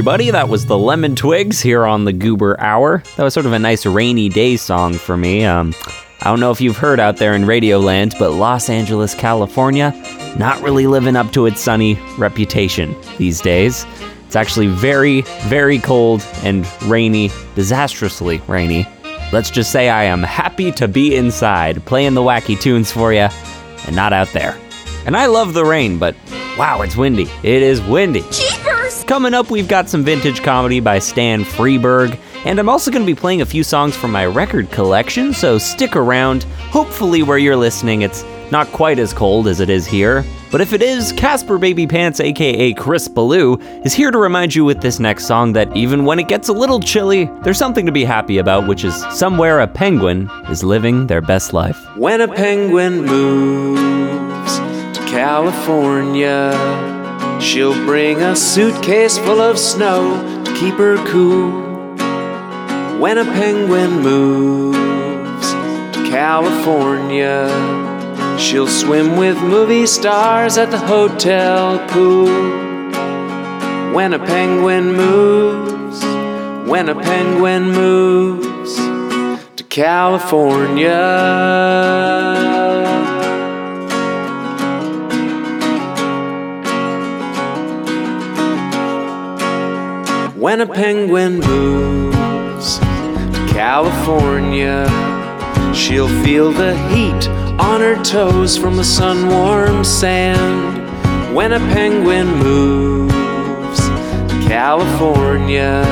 everybody. 0.00 0.30
That 0.30 0.48
was 0.48 0.64
the 0.64 0.78
Lemon 0.78 1.14
Twigs 1.14 1.60
here 1.60 1.84
on 1.84 2.06
the 2.06 2.12
Goober 2.14 2.58
Hour. 2.58 3.02
That 3.18 3.22
was 3.22 3.34
sort 3.34 3.44
of 3.44 3.52
a 3.52 3.58
nice 3.58 3.84
rainy 3.84 4.30
day 4.30 4.56
song 4.56 4.94
for 4.94 5.14
me. 5.14 5.44
Um, 5.44 5.74
I 6.22 6.24
don't 6.24 6.40
know 6.40 6.50
if 6.50 6.58
you've 6.58 6.78
heard 6.78 6.98
out 6.98 7.18
there 7.18 7.34
in 7.34 7.42
Radioland, 7.42 8.18
but 8.18 8.30
Los 8.30 8.70
Angeles, 8.70 9.14
California, 9.14 9.92
not 10.38 10.58
really 10.62 10.86
living 10.86 11.16
up 11.16 11.30
to 11.32 11.44
its 11.44 11.60
sunny 11.60 11.98
reputation 12.16 12.96
these 13.18 13.42
days. 13.42 13.84
It's 14.24 14.36
actually 14.36 14.68
very, 14.68 15.20
very 15.48 15.78
cold 15.78 16.26
and 16.44 16.66
rainy, 16.84 17.30
disastrously 17.54 18.38
rainy. 18.46 18.88
Let's 19.34 19.50
just 19.50 19.70
say 19.70 19.90
I 19.90 20.04
am 20.04 20.22
happy 20.22 20.72
to 20.72 20.88
be 20.88 21.14
inside, 21.14 21.84
playing 21.84 22.14
the 22.14 22.22
wacky 22.22 22.58
tunes 22.58 22.90
for 22.90 23.12
you, 23.12 23.28
and 23.86 23.94
not 23.94 24.14
out 24.14 24.28
there. 24.28 24.58
And 25.04 25.14
I 25.14 25.26
love 25.26 25.52
the 25.52 25.66
rain, 25.66 25.98
but 25.98 26.16
wow, 26.56 26.80
it's 26.80 26.96
windy. 26.96 27.28
It 27.42 27.60
is 27.62 27.82
windy. 27.82 28.24
Coming 29.10 29.34
up, 29.34 29.50
we've 29.50 29.66
got 29.66 29.88
some 29.88 30.04
vintage 30.04 30.40
comedy 30.40 30.78
by 30.78 31.00
Stan 31.00 31.42
Freberg, 31.42 32.16
and 32.44 32.60
I'm 32.60 32.68
also 32.68 32.92
going 32.92 33.04
to 33.04 33.12
be 33.12 33.20
playing 33.20 33.40
a 33.40 33.44
few 33.44 33.64
songs 33.64 33.96
from 33.96 34.12
my 34.12 34.24
record 34.24 34.70
collection, 34.70 35.32
so 35.34 35.58
stick 35.58 35.96
around. 35.96 36.44
Hopefully, 36.70 37.24
where 37.24 37.36
you're 37.36 37.56
listening, 37.56 38.02
it's 38.02 38.24
not 38.52 38.68
quite 38.68 39.00
as 39.00 39.12
cold 39.12 39.48
as 39.48 39.58
it 39.58 39.68
is 39.68 39.84
here. 39.84 40.24
But 40.52 40.60
if 40.60 40.72
it 40.72 40.80
is, 40.80 41.10
Caspar 41.10 41.58
Babypants, 41.58 42.24
aka 42.24 42.72
Chris 42.74 43.08
Ballew, 43.08 43.60
is 43.84 43.92
here 43.92 44.12
to 44.12 44.18
remind 44.18 44.54
you 44.54 44.64
with 44.64 44.80
this 44.80 45.00
next 45.00 45.26
song 45.26 45.54
that 45.54 45.76
even 45.76 46.04
when 46.04 46.20
it 46.20 46.28
gets 46.28 46.48
a 46.48 46.52
little 46.52 46.78
chilly, 46.78 47.28
there's 47.42 47.58
something 47.58 47.86
to 47.86 47.92
be 47.92 48.04
happy 48.04 48.38
about, 48.38 48.68
which 48.68 48.84
is 48.84 48.94
somewhere 49.10 49.58
a 49.58 49.66
penguin 49.66 50.30
is 50.50 50.62
living 50.62 51.08
their 51.08 51.20
best 51.20 51.52
life. 51.52 51.76
When 51.96 52.20
a 52.20 52.28
penguin 52.28 53.04
moves 53.06 54.58
to 54.96 55.04
California, 55.08 56.99
she'll 57.40 57.74
bring 57.86 58.20
a 58.22 58.36
suitcase 58.36 59.18
full 59.18 59.40
of 59.40 59.58
snow 59.58 60.42
to 60.44 60.54
keep 60.54 60.74
her 60.74 60.96
cool. 61.06 61.68
When 63.00 63.18
a 63.18 63.24
penguin 63.24 64.00
moves 64.02 65.50
to 65.94 66.08
California, 66.10 67.48
she'll 68.38 68.68
swim 68.68 69.16
with 69.16 69.40
movie 69.42 69.86
stars 69.86 70.58
at 70.58 70.70
the 70.70 70.78
hotel 70.78 71.78
pool. 71.88 72.26
When 73.94 74.12
a 74.12 74.18
penguin 74.18 74.92
moves, 74.94 76.04
when 76.68 76.88
a 76.88 76.94
penguin 76.94 77.70
moves 77.70 78.76
to 79.56 79.64
California. 79.68 80.90
When 90.40 90.62
a 90.62 90.66
penguin 90.66 91.40
moves 91.40 92.78
to 92.78 93.46
California, 93.50 94.88
she'll 95.74 96.08
feel 96.24 96.50
the 96.50 96.74
heat 96.88 97.28
on 97.60 97.82
her 97.82 98.02
toes 98.02 98.56
from 98.56 98.78
the 98.78 98.82
sun 98.82 99.28
warmed 99.28 99.86
sand. 99.86 101.36
When 101.36 101.52
a 101.52 101.58
penguin 101.58 102.26
moves 102.38 103.80
to 103.80 104.44
California, 104.48 105.84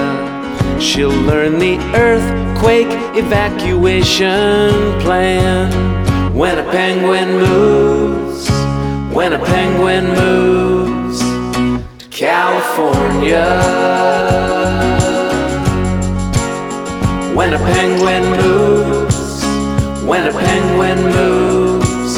she'll 0.81 1.11
learn 1.11 1.59
the 1.59 1.77
earthquake 1.95 2.89
evacuation 3.19 4.71
plan. 5.03 6.35
When 6.35 6.59
a 6.59 6.71
penguin 6.71 7.33
moves, 7.33 8.49
when 9.15 9.35
a 9.35 9.45
penguin 9.45 10.07
moves 10.07 10.98
California. 12.19 13.47
When 17.33 17.55
a 17.55 17.59
penguin 17.59 18.25
moves, 18.33 19.45
when 20.03 20.27
a 20.27 20.33
penguin 20.33 21.01
moves 21.15 22.17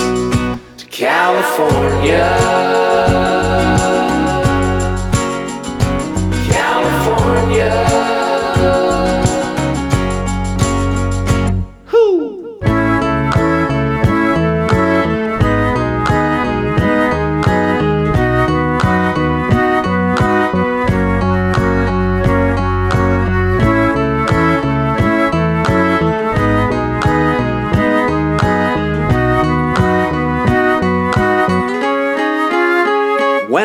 to 0.79 0.87
California. 0.87 2.70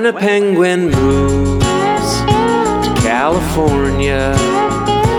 When 0.06 0.16
a 0.16 0.20
penguin 0.20 0.92
moves 0.92 2.20
to 2.22 2.94
California, 3.02 4.38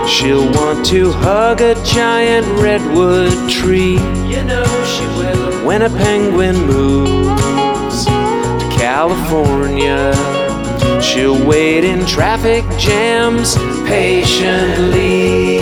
she'll 0.07 0.49
want 0.53 0.85
to 0.85 1.11
hug 1.11 1.59
a 1.59 1.75
giant 1.83 2.47
redwood 2.61 3.33
tree. 3.49 3.95
You 4.29 4.45
know 4.45 4.63
she 4.85 5.05
will. 5.19 5.65
When 5.65 5.81
a 5.81 5.89
penguin 5.89 6.55
moves 6.67 8.05
to 8.05 8.69
California, 8.79 10.13
she'll 11.01 11.45
wait 11.45 11.83
in 11.83 12.05
traffic 12.05 12.63
jams 12.79 13.57
patiently. 13.85 15.59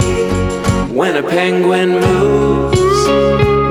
When 0.95 1.17
a 1.17 1.27
penguin 1.27 1.93
moves, 1.93 3.07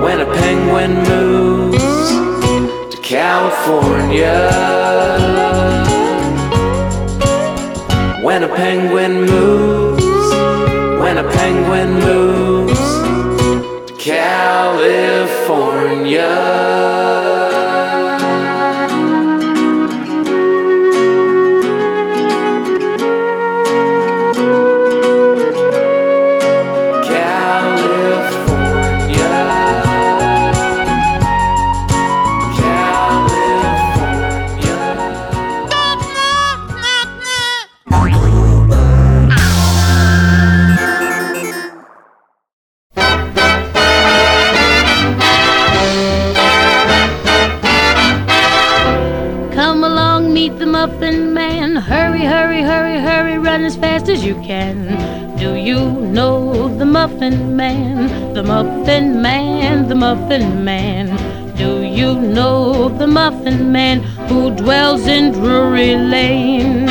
when 0.02 0.20
a 0.20 0.26
penguin 0.34 0.94
moves 1.04 2.10
to 2.92 3.00
California. 3.00 4.83
When 8.24 8.42
a 8.42 8.48
penguin 8.48 9.26
moves, 9.26 10.04
when 10.98 11.18
a 11.18 11.30
penguin 11.30 12.00
moves 12.00 12.80
to 13.86 13.94
California. 13.98 14.94
Muffin 57.04 57.54
Man? 57.54 58.32
The 58.32 58.42
Muffin 58.42 59.20
Man, 59.20 59.88
the 59.88 59.94
Muffin 59.94 60.64
Man. 60.64 61.04
Do 61.54 61.82
you 61.82 62.14
know 62.18 62.88
the 62.88 63.06
Muffin 63.06 63.70
Man 63.70 64.00
who 64.26 64.50
dwells 64.56 65.06
in 65.06 65.32
Drury 65.32 65.96
Lane? 65.96 66.86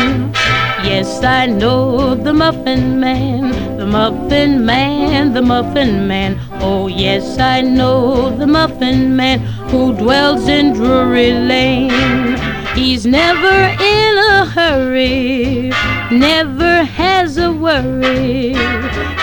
Yes, 0.86 1.24
I 1.24 1.48
know 1.48 2.14
the 2.14 2.32
Muffin 2.32 3.00
Man, 3.00 3.78
the 3.78 3.88
Muffin 3.88 4.64
Man, 4.64 5.34
the 5.34 5.42
Muffin 5.42 6.08
Man. 6.08 6.40
Oh, 6.62 6.86
yes, 6.86 7.40
I 7.40 7.62
know 7.62 8.30
the 8.38 8.46
Muffin 8.46 9.16
Man 9.16 9.40
who 9.72 9.98
dwells 9.98 10.48
in 10.48 10.74
Drury 10.74 11.32
Lane. 11.32 12.38
He's 12.76 13.08
never 13.08 13.58
in 13.82 14.18
a 14.32 14.46
hurry, 14.46 15.72
never 16.12 16.84
has 16.84 17.33
worry, 17.64 18.54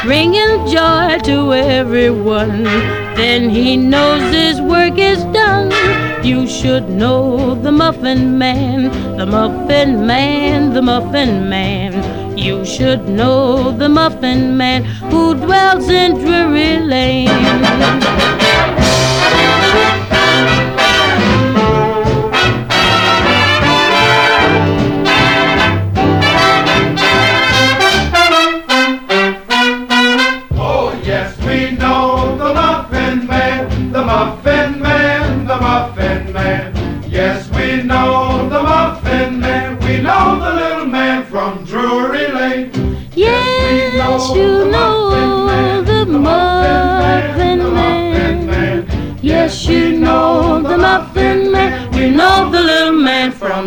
bringing 0.03 0.67
joy 0.67 1.19
to 1.25 1.53
everyone. 1.53 2.65
Then 3.21 3.51
he 3.51 3.77
knows 3.77 4.23
his 4.33 4.61
work 4.63 4.97
is 4.97 5.23
done. 5.25 5.71
You 6.25 6.47
should 6.47 6.89
know 6.89 7.55
the 7.55 7.71
Muffin 7.71 8.39
Man, 8.39 8.91
the 9.19 9.27
Muffin 9.27 10.07
Man, 10.07 10.73
the 10.73 10.81
Muffin 10.81 11.51
Man. 11.51 12.39
You 12.39 12.65
should 12.65 13.07
know 13.09 13.73
the 13.73 13.91
Muffin 13.91 14.57
Man 14.57 14.85
who 15.11 15.35
dwells 15.35 15.89
in 15.91 16.19
Drury 16.19 16.79
Lane. 16.79 17.29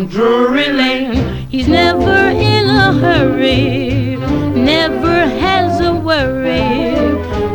Drury 0.06 0.72
Lane. 0.72 1.46
He's 1.48 1.68
never 1.68 2.28
in 2.28 2.68
a 2.68 2.92
hurry, 2.92 4.16
never 4.54 5.26
has 5.26 5.80
a 5.80 5.94
worry, 5.94 6.94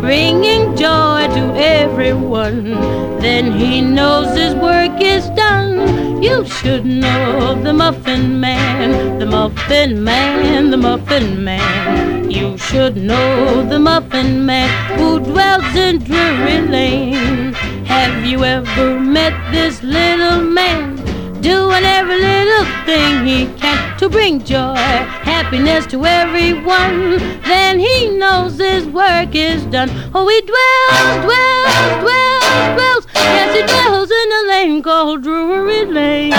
bringing 0.02 0.76
joy 0.76 1.28
to 1.28 1.54
everyone. 1.56 2.72
Then 3.20 3.52
he 3.52 3.82
knows 3.82 4.38
his 4.38 4.56
work 4.56 5.02
is 5.02 5.30
done. 5.32 6.24
You 6.24 6.46
should 6.46 6.86
know 6.86 7.62
the 7.64 7.74
Muffin 7.74 8.40
Man, 8.40 9.20
the 9.20 9.26
Muffin 9.26 10.04
Man, 10.04 10.72
the 10.72 10.78
Muffin 10.78 11.44
Man. 11.44 12.30
You 12.30 12.58
should 12.58 12.98
know 12.98 13.66
the 13.68 13.80
Muffin 13.80 14.46
Man 14.46 14.70
who 14.98 15.20
dwells 15.20 15.76
in 15.76 16.00
Drury 16.00 16.60
Lane. 16.68 17.54
Have 17.86 18.26
you 18.26 18.44
ever 18.44 19.00
met 19.00 19.34
this 19.52 19.82
little 19.84 20.42
man? 20.42 20.99
Doing 21.42 21.86
every 21.86 22.20
little 22.20 22.66
thing 22.86 23.26
he 23.26 23.46
can 23.58 23.98
to 23.98 24.10
bring 24.10 24.44
joy, 24.44 24.76
happiness 24.76 25.86
to 25.88 26.06
everyone. 26.06 27.18
Then 27.44 27.80
he 27.80 28.10
knows 28.10 28.58
his 28.58 28.86
work 28.88 29.34
is 29.34 29.64
done. 29.68 29.90
Oh, 30.14 30.28
he 30.28 30.42
dwells, 30.42 31.24
dwells, 31.24 32.04
dwells, 32.04 32.76
dwells. 32.76 33.08
Yes, 33.16 33.56
he 33.56 33.62
dwells 33.64 34.12
in 34.12 34.32
a 34.32 34.42
lane 34.50 34.84
called 34.84 35.24
Drury 35.24 35.86
Lane. 35.86 36.32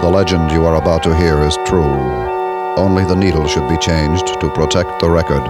The 0.00 0.08
legend 0.08 0.52
you 0.52 0.64
are 0.64 0.76
about 0.76 1.02
to 1.02 1.16
hear 1.16 1.40
is 1.40 1.56
true. 1.66 1.94
Only 2.76 3.04
the 3.04 3.16
needle 3.16 3.48
should 3.48 3.68
be 3.68 3.78
changed 3.78 4.26
to 4.40 4.48
protect 4.50 5.00
the 5.00 5.10
record. 5.10 5.42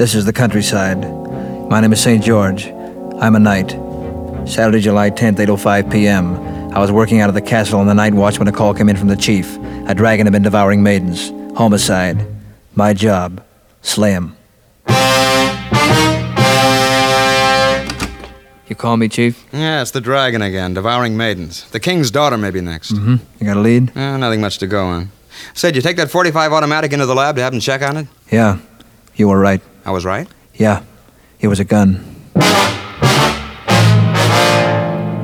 This 0.00 0.14
is 0.14 0.24
the 0.24 0.32
countryside. 0.32 0.98
My 1.68 1.78
name 1.78 1.92
is 1.92 2.00
St. 2.02 2.24
George. 2.24 2.68
I'm 3.20 3.36
a 3.36 3.38
knight. 3.38 3.72
Saturday, 4.48 4.80
July 4.80 5.10
10th, 5.10 5.36
8.05 5.36 5.92
p.m. 5.92 6.36
I 6.72 6.78
was 6.78 6.90
working 6.90 7.20
out 7.20 7.28
of 7.28 7.34
the 7.34 7.42
castle 7.42 7.78
on 7.78 7.86
the 7.86 7.92
night 7.92 8.14
watch 8.14 8.38
when 8.38 8.48
a 8.48 8.52
call 8.52 8.72
came 8.72 8.88
in 8.88 8.96
from 8.96 9.08
the 9.08 9.16
chief. 9.16 9.58
A 9.88 9.94
dragon 9.94 10.24
had 10.24 10.32
been 10.32 10.42
devouring 10.42 10.82
maidens. 10.82 11.28
Homicide. 11.54 12.26
My 12.74 12.94
job. 12.94 13.44
Slay 13.82 14.12
him. 14.12 14.38
You 18.68 18.76
call 18.76 18.96
me, 18.96 19.06
Chief? 19.10 19.46
Yeah, 19.52 19.82
it's 19.82 19.90
the 19.90 20.00
dragon 20.00 20.40
again, 20.40 20.72
devouring 20.72 21.14
maidens. 21.18 21.68
The 21.72 21.80
king's 21.80 22.10
daughter 22.10 22.38
may 22.38 22.50
be 22.50 22.62
next. 22.62 22.92
Mm-hmm. 22.92 23.16
You 23.38 23.46
got 23.46 23.58
a 23.58 23.60
lead? 23.60 23.94
Eh, 23.94 24.16
nothing 24.16 24.40
much 24.40 24.56
to 24.60 24.66
go 24.66 24.86
on. 24.86 25.12
Said 25.52 25.76
you 25.76 25.82
take 25.82 25.98
that 25.98 26.10
45 26.10 26.54
automatic 26.54 26.94
into 26.94 27.04
the 27.04 27.14
lab 27.14 27.36
to 27.36 27.42
have 27.42 27.52
them 27.52 27.60
check 27.60 27.82
on 27.82 27.98
it? 27.98 28.06
Yeah. 28.30 28.60
You 29.14 29.28
were 29.28 29.38
right. 29.38 29.60
I 29.84 29.90
was 29.90 30.04
right? 30.04 30.28
Yeah. 30.54 30.82
It 31.40 31.48
was 31.48 31.60
a 31.60 31.64
gun. 31.64 32.04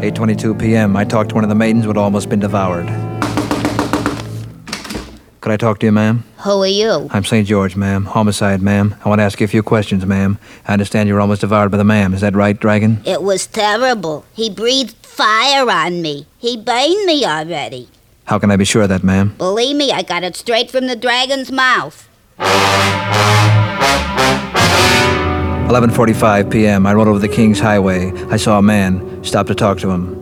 8.22 0.01 0.59
p.m. 0.61 0.97
I 0.97 1.05
talked 1.05 1.31
to 1.31 1.35
one 1.35 1.45
of 1.45 1.49
the 1.49 1.55
maidens 1.55 1.85
who 1.85 1.91
had 1.91 1.97
almost 1.97 2.29
been 2.29 2.41
devoured. 2.41 2.87
Could 5.41 5.53
I 5.53 5.57
talk 5.57 5.79
to 5.81 5.87
you, 5.87 5.93
ma'am? 5.93 6.25
Who 6.39 6.63
are 6.63 6.67
you? 6.67 7.09
I'm 7.13 7.25
St. 7.25 7.47
George, 7.47 7.77
ma'am. 7.77 8.05
Homicide, 8.05 8.61
ma'am. 8.63 8.95
I 9.05 9.09
want 9.09 9.21
to 9.21 9.23
ask 9.25 9.41
you 9.41 9.45
a 9.45 9.49
few 9.49 9.63
questions, 9.63 10.05
ma'am. 10.05 10.39
I 10.67 10.73
understand 10.73 11.09
you 11.09 11.15
were 11.15 11.21
almost 11.21 11.41
devoured 11.43 11.71
by 11.71 11.77
the 11.77 11.85
ma'am. 11.85 12.15
Is 12.15 12.21
that 12.21 12.35
right, 12.35 12.59
Dragon? 12.59 13.01
It 13.05 13.23
was 13.23 13.47
terrible. 13.47 14.25
He 14.33 14.51
breathed 14.51 14.97
fire 15.07 15.69
on 15.71 16.03
me. 16.03 16.27
He 16.39 16.57
burned 16.57 17.05
me 17.07 17.25
already. 17.25 17.89
How 18.25 18.39
can 18.41 18.51
I 18.51 18.57
be 18.57 18.65
sure 18.65 18.83
of 18.83 18.89
that, 18.89 19.05
ma'am? 19.05 19.35
Believe 19.39 19.77
me, 19.77 19.93
I 19.93 20.03
got 20.03 20.25
it 20.25 20.35
straight 20.35 20.71
from 20.71 20.89
the 20.89 20.97
dragon's 20.97 21.53
mouth. 21.53 22.09
11:45 25.67 26.51
p.m. 26.53 26.87
I 26.87 26.95
rode 26.95 27.09
over 27.09 27.19
the 27.19 27.29
King's 27.29 27.59
Highway. 27.59 28.13
I 28.31 28.37
saw 28.37 28.59
a 28.59 28.63
man. 28.63 29.25
Stopped 29.25 29.49
to 29.49 29.55
talk 29.55 29.79
to 29.79 29.91
him. 29.91 30.15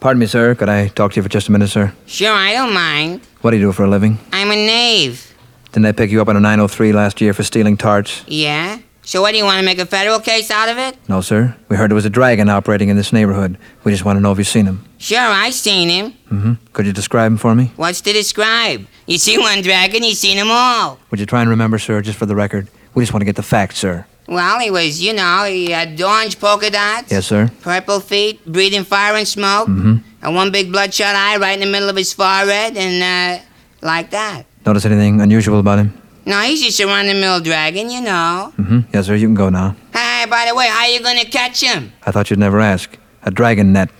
Pardon 0.00 0.18
me, 0.18 0.24
sir. 0.26 0.54
Could 0.54 0.70
I 0.70 0.88
talk 0.88 1.12
to 1.12 1.16
you 1.16 1.22
for 1.22 1.28
just 1.28 1.48
a 1.48 1.52
minute, 1.52 1.68
sir? 1.68 1.92
Sure, 2.06 2.32
I 2.32 2.54
don't 2.54 2.72
mind. 2.72 3.20
What 3.42 3.50
do 3.50 3.58
you 3.58 3.66
do 3.66 3.72
for 3.72 3.84
a 3.84 3.88
living? 3.88 4.18
I'm 4.32 4.50
a 4.50 4.56
knave. 4.56 5.34
Didn't 5.72 5.84
I 5.84 5.92
pick 5.92 6.10
you 6.10 6.22
up 6.22 6.28
on 6.28 6.36
a 6.36 6.40
903 6.40 6.92
last 6.92 7.20
year 7.20 7.34
for 7.34 7.42
stealing 7.42 7.76
tarts? 7.76 8.24
Yeah? 8.26 8.78
So 9.02 9.20
what 9.20 9.32
do 9.32 9.36
you 9.36 9.44
want 9.44 9.58
to 9.58 9.64
make 9.64 9.78
a 9.78 9.84
federal 9.84 10.20
case 10.20 10.50
out 10.50 10.70
of 10.70 10.78
it? 10.78 10.96
No, 11.06 11.20
sir. 11.20 11.54
We 11.68 11.76
heard 11.76 11.90
there 11.90 11.94
was 11.94 12.06
a 12.06 12.10
dragon 12.10 12.48
operating 12.48 12.88
in 12.88 12.96
this 12.96 13.12
neighborhood. 13.12 13.58
We 13.84 13.92
just 13.92 14.06
want 14.06 14.16
to 14.16 14.20
know 14.22 14.32
if 14.32 14.38
you've 14.38 14.48
seen 14.48 14.64
him. 14.64 14.84
Sure, 14.96 15.18
I 15.20 15.50
seen 15.50 15.90
him. 15.90 16.12
Mm-hmm. 16.30 16.52
Could 16.72 16.86
you 16.86 16.92
describe 16.94 17.30
him 17.30 17.36
for 17.36 17.54
me? 17.54 17.72
What's 17.76 18.00
to 18.00 18.12
describe? 18.12 18.86
You 19.06 19.18
see 19.18 19.36
one 19.36 19.60
dragon, 19.60 20.02
you 20.02 20.14
seen 20.14 20.38
them 20.38 20.48
all. 20.50 20.98
Would 21.10 21.20
you 21.20 21.26
try 21.26 21.42
and 21.42 21.50
remember, 21.50 21.78
sir, 21.78 22.00
just 22.00 22.18
for 22.18 22.24
the 22.26 22.34
record? 22.34 22.68
We 22.94 23.02
just 23.02 23.12
want 23.12 23.20
to 23.20 23.26
get 23.26 23.36
the 23.36 23.42
facts, 23.42 23.78
sir. 23.78 24.06
Well, 24.30 24.60
he 24.60 24.70
was, 24.70 25.02
you 25.02 25.12
know, 25.12 25.44
he 25.44 25.72
had 25.72 26.00
orange 26.00 26.38
polka 26.38 26.70
dots. 26.70 27.10
Yes, 27.10 27.26
sir. 27.26 27.50
Purple 27.62 27.98
feet, 27.98 28.46
breathing 28.46 28.84
fire 28.84 29.16
and 29.16 29.26
smoke. 29.26 29.66
Mm-hmm. 29.66 29.96
And 30.22 30.34
one 30.36 30.52
big 30.52 30.70
bloodshot 30.70 31.16
eye 31.16 31.36
right 31.36 31.54
in 31.54 31.60
the 31.60 31.66
middle 31.66 31.88
of 31.88 31.96
his 31.96 32.12
forehead, 32.12 32.76
and, 32.76 33.02
uh, 33.02 33.42
like 33.82 34.10
that. 34.10 34.44
Notice 34.64 34.84
anything 34.86 35.20
unusual 35.20 35.58
about 35.58 35.80
him? 35.80 36.00
No, 36.26 36.38
he's 36.42 36.62
just 36.62 36.78
a 36.78 36.86
run-of-the-mill 36.86 37.40
dragon, 37.40 37.90
you 37.90 38.02
know. 38.02 38.52
Mm-hmm. 38.56 38.80
Yes, 38.94 39.06
sir. 39.06 39.16
You 39.16 39.26
can 39.26 39.34
go 39.34 39.48
now. 39.48 39.74
Hey, 39.92 40.26
by 40.30 40.46
the 40.48 40.54
way, 40.54 40.68
how 40.68 40.84
are 40.84 40.88
you 40.88 41.02
gonna 41.02 41.24
catch 41.24 41.60
him? 41.60 41.92
I 42.04 42.12
thought 42.12 42.30
you'd 42.30 42.38
never 42.38 42.60
ask. 42.60 42.96
A 43.24 43.32
dragon 43.32 43.72
net. 43.72 43.90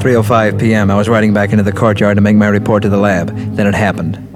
3:05 0.00 0.58
p.m. 0.60 0.90
I 0.90 0.96
was 0.96 1.08
riding 1.08 1.32
back 1.32 1.52
into 1.52 1.62
the 1.62 1.72
courtyard 1.72 2.16
to 2.16 2.20
make 2.20 2.36
my 2.36 2.48
report 2.48 2.82
to 2.82 2.88
the 2.88 2.96
lab. 2.98 3.28
Then 3.56 3.66
it 3.66 3.74
happened. 3.74 4.29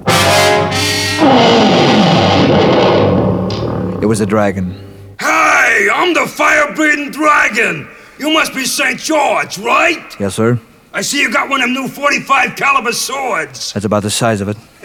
It 4.01 4.07
was 4.07 4.21
a 4.21 4.25
dragon. 4.25 4.71
Hey, 5.19 5.89
I'm 5.91 6.13
the 6.13 6.27
fire-breathing 6.27 7.11
dragon. 7.11 7.87
You 8.19 8.31
must 8.31 8.53
be 8.53 8.65
St. 8.65 8.99
George, 8.99 9.57
right? 9.57 10.15
Yes, 10.19 10.35
sir. 10.35 10.59
I 10.93 11.01
see 11.01 11.21
you 11.21 11.31
got 11.31 11.49
one 11.49 11.61
of 11.61 11.67
them 11.67 11.73
new 11.73 11.87
45 11.89 12.55
caliber 12.55 12.93
swords. 12.93 13.73
That's 13.73 13.85
about 13.85 14.03
the 14.03 14.09
size 14.09 14.39
of 14.39 14.47
it. 14.47 14.57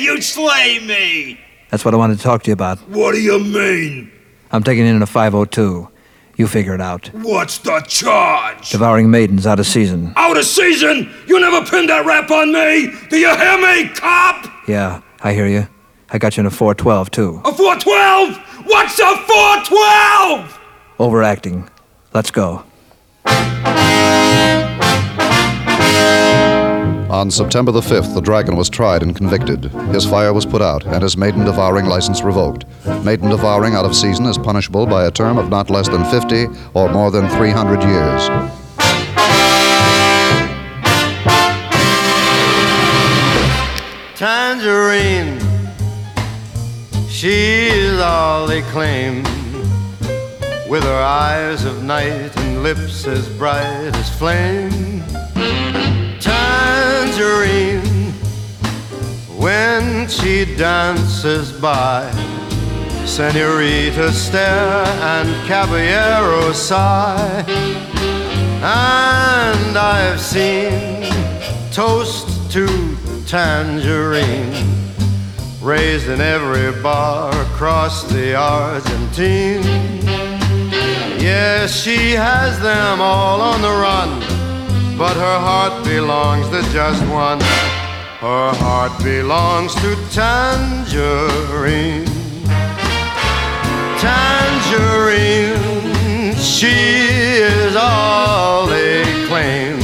you 0.00 0.20
slay 0.20 0.78
me. 0.80 1.38
That's 1.70 1.84
what 1.84 1.94
I 1.94 1.96
wanted 1.96 2.16
to 2.16 2.22
talk 2.22 2.42
to 2.44 2.50
you 2.50 2.54
about. 2.54 2.78
What 2.88 3.12
do 3.12 3.20
you 3.20 3.38
mean? 3.38 4.10
I'm 4.50 4.62
taking 4.62 4.86
in 4.86 5.00
a 5.02 5.06
502. 5.06 5.88
You 6.36 6.46
figure 6.46 6.74
it 6.74 6.80
out. 6.80 7.08
What's 7.12 7.58
the 7.58 7.80
charge? 7.80 8.70
Devouring 8.70 9.10
maidens 9.10 9.46
out 9.46 9.60
of 9.60 9.66
season. 9.66 10.12
Out 10.16 10.36
of 10.36 10.44
season? 10.44 11.12
You 11.26 11.38
never 11.40 11.64
pinned 11.68 11.88
that 11.90 12.06
rap 12.06 12.30
on 12.30 12.52
me. 12.52 12.92
Do 13.10 13.18
you 13.18 13.34
hear 13.36 13.58
me, 13.58 13.88
cop? 13.94 14.46
Yeah, 14.66 15.02
I 15.22 15.34
hear 15.34 15.46
you. 15.46 15.68
I 16.10 16.18
got 16.18 16.36
you 16.36 16.42
in 16.42 16.46
a 16.46 16.50
412, 16.50 17.10
too. 17.10 17.40
A 17.44 17.52
412? 17.52 18.66
What's 18.66 18.98
a 18.98 19.16
412? 19.16 20.58
Overacting. 20.98 21.68
Let's 22.14 22.30
go. 22.30 22.64
On 27.12 27.30
September 27.30 27.70
the 27.72 27.82
5th, 27.82 28.14
the 28.14 28.22
dragon 28.22 28.56
was 28.56 28.70
tried 28.70 29.02
and 29.02 29.14
convicted. 29.14 29.64
His 29.92 30.06
fire 30.06 30.32
was 30.32 30.46
put 30.46 30.62
out 30.62 30.86
and 30.86 31.02
his 31.02 31.14
maiden 31.14 31.44
devouring 31.44 31.84
license 31.84 32.22
revoked. 32.22 32.64
Maiden 33.04 33.28
devouring 33.28 33.74
out 33.74 33.84
of 33.84 33.94
season 33.94 34.24
is 34.24 34.38
punishable 34.38 34.86
by 34.86 35.04
a 35.04 35.10
term 35.10 35.36
of 35.36 35.50
not 35.50 35.68
less 35.68 35.88
than 35.88 36.06
50 36.06 36.46
or 36.72 36.88
more 36.90 37.10
than 37.10 37.28
300 37.28 37.82
years. 37.82 38.28
Tangerine, 44.16 45.38
she 47.10 47.68
is 47.68 48.00
all 48.00 48.46
they 48.46 48.62
claim. 48.72 49.22
With 50.66 50.82
her 50.82 51.02
eyes 51.02 51.66
of 51.66 51.82
night 51.82 52.34
and 52.38 52.62
lips 52.62 53.06
as 53.06 53.28
bright 53.36 53.92
as 53.94 54.18
flame. 54.18 55.02
Tangerine, 57.22 58.10
when 59.38 60.08
she 60.08 60.44
dances 60.56 61.52
by, 61.52 62.10
Senorita 63.06 64.10
stare 64.10 64.84
and 64.84 65.28
Caballero 65.46 66.50
sigh. 66.52 67.44
And 68.60 69.78
I've 69.78 70.20
seen 70.20 71.12
toast 71.70 72.50
to 72.50 72.66
tangerine 73.24 74.66
raised 75.60 76.08
in 76.08 76.20
every 76.20 76.72
bar 76.82 77.30
across 77.52 78.02
the 78.10 78.34
Argentine. 78.34 79.62
Yes, 81.22 81.72
she 81.72 82.10
has 82.14 82.58
them 82.58 83.00
all 83.00 83.40
on 83.40 83.62
the 83.62 83.68
run, 83.68 84.31
but 84.96 85.14
her 85.16 85.38
heart 85.38 85.84
belongs 85.84 86.48
to 86.48 86.62
just 86.72 87.02
one. 87.06 87.40
Her 88.20 88.52
heart 88.54 88.92
belongs 89.02 89.74
to 89.76 89.96
Tangerine. 90.10 92.06
Tangerine, 93.98 95.54
she 96.36 96.66
is 96.68 97.76
all 97.76 98.66
they 98.66 99.04
claim, 99.26 99.76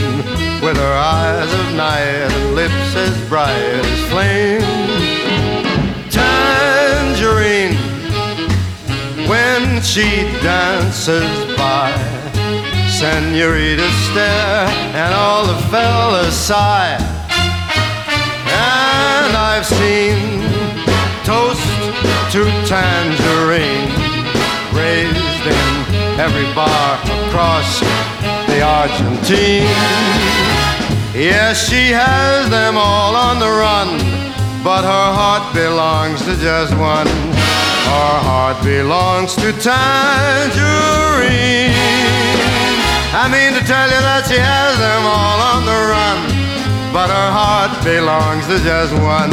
with 0.60 0.76
her 0.76 0.94
eyes 0.94 1.52
of 1.52 1.74
night 1.74 2.30
and 2.30 2.54
lips 2.54 2.94
as 2.96 3.28
bright 3.28 3.50
as 3.52 4.10
flame. 4.10 4.62
Tangerine, 6.10 7.76
when 9.28 9.82
she 9.82 10.26
dances 10.42 11.56
by, 11.56 11.92
senoritas 12.98 13.94
stare 14.10 14.66
and 14.98 15.14
all 15.14 15.46
the 15.46 15.56
fellas 15.70 16.34
sigh. 16.34 16.96
And 18.48 19.36
I've 19.36 19.64
seen. 19.64 20.42
Toast 21.22 21.62
to 22.32 22.42
tangerine, 22.66 23.92
raised 24.74 25.46
in 25.46 25.74
every 26.18 26.48
bar 26.54 26.98
across 27.28 27.80
the 28.48 28.62
Argentine. 28.62 29.68
Yes, 31.14 31.68
she 31.68 31.92
has 31.92 32.50
them 32.50 32.76
all 32.76 33.14
on 33.14 33.38
the 33.38 33.46
run, 33.64 33.98
but 34.64 34.82
her 34.82 35.12
heart 35.18 35.54
belongs 35.54 36.20
to 36.22 36.34
just 36.40 36.74
one. 36.78 37.06
Her 37.06 38.18
heart 38.26 38.60
belongs 38.64 39.36
to 39.36 39.52
tangerine. 39.52 40.98
I 43.10 43.24
mean 43.26 43.56
to 43.58 43.64
tell 43.66 43.88
you 43.88 44.00
that 44.04 44.28
she 44.28 44.36
has 44.36 44.76
them 44.76 45.02
all 45.08 45.40
on 45.40 45.64
the 45.64 45.72
run, 45.88 46.28
but 46.92 47.08
her 47.08 47.30
heart 47.32 47.72
belongs 47.82 48.44
to 48.52 48.60
just 48.60 48.92
one. 49.00 49.32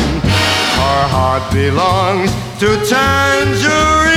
Her 0.80 1.07
heart 1.11 1.43
belongs 1.51 2.32
to 2.59 2.67
tangerines 2.88 4.15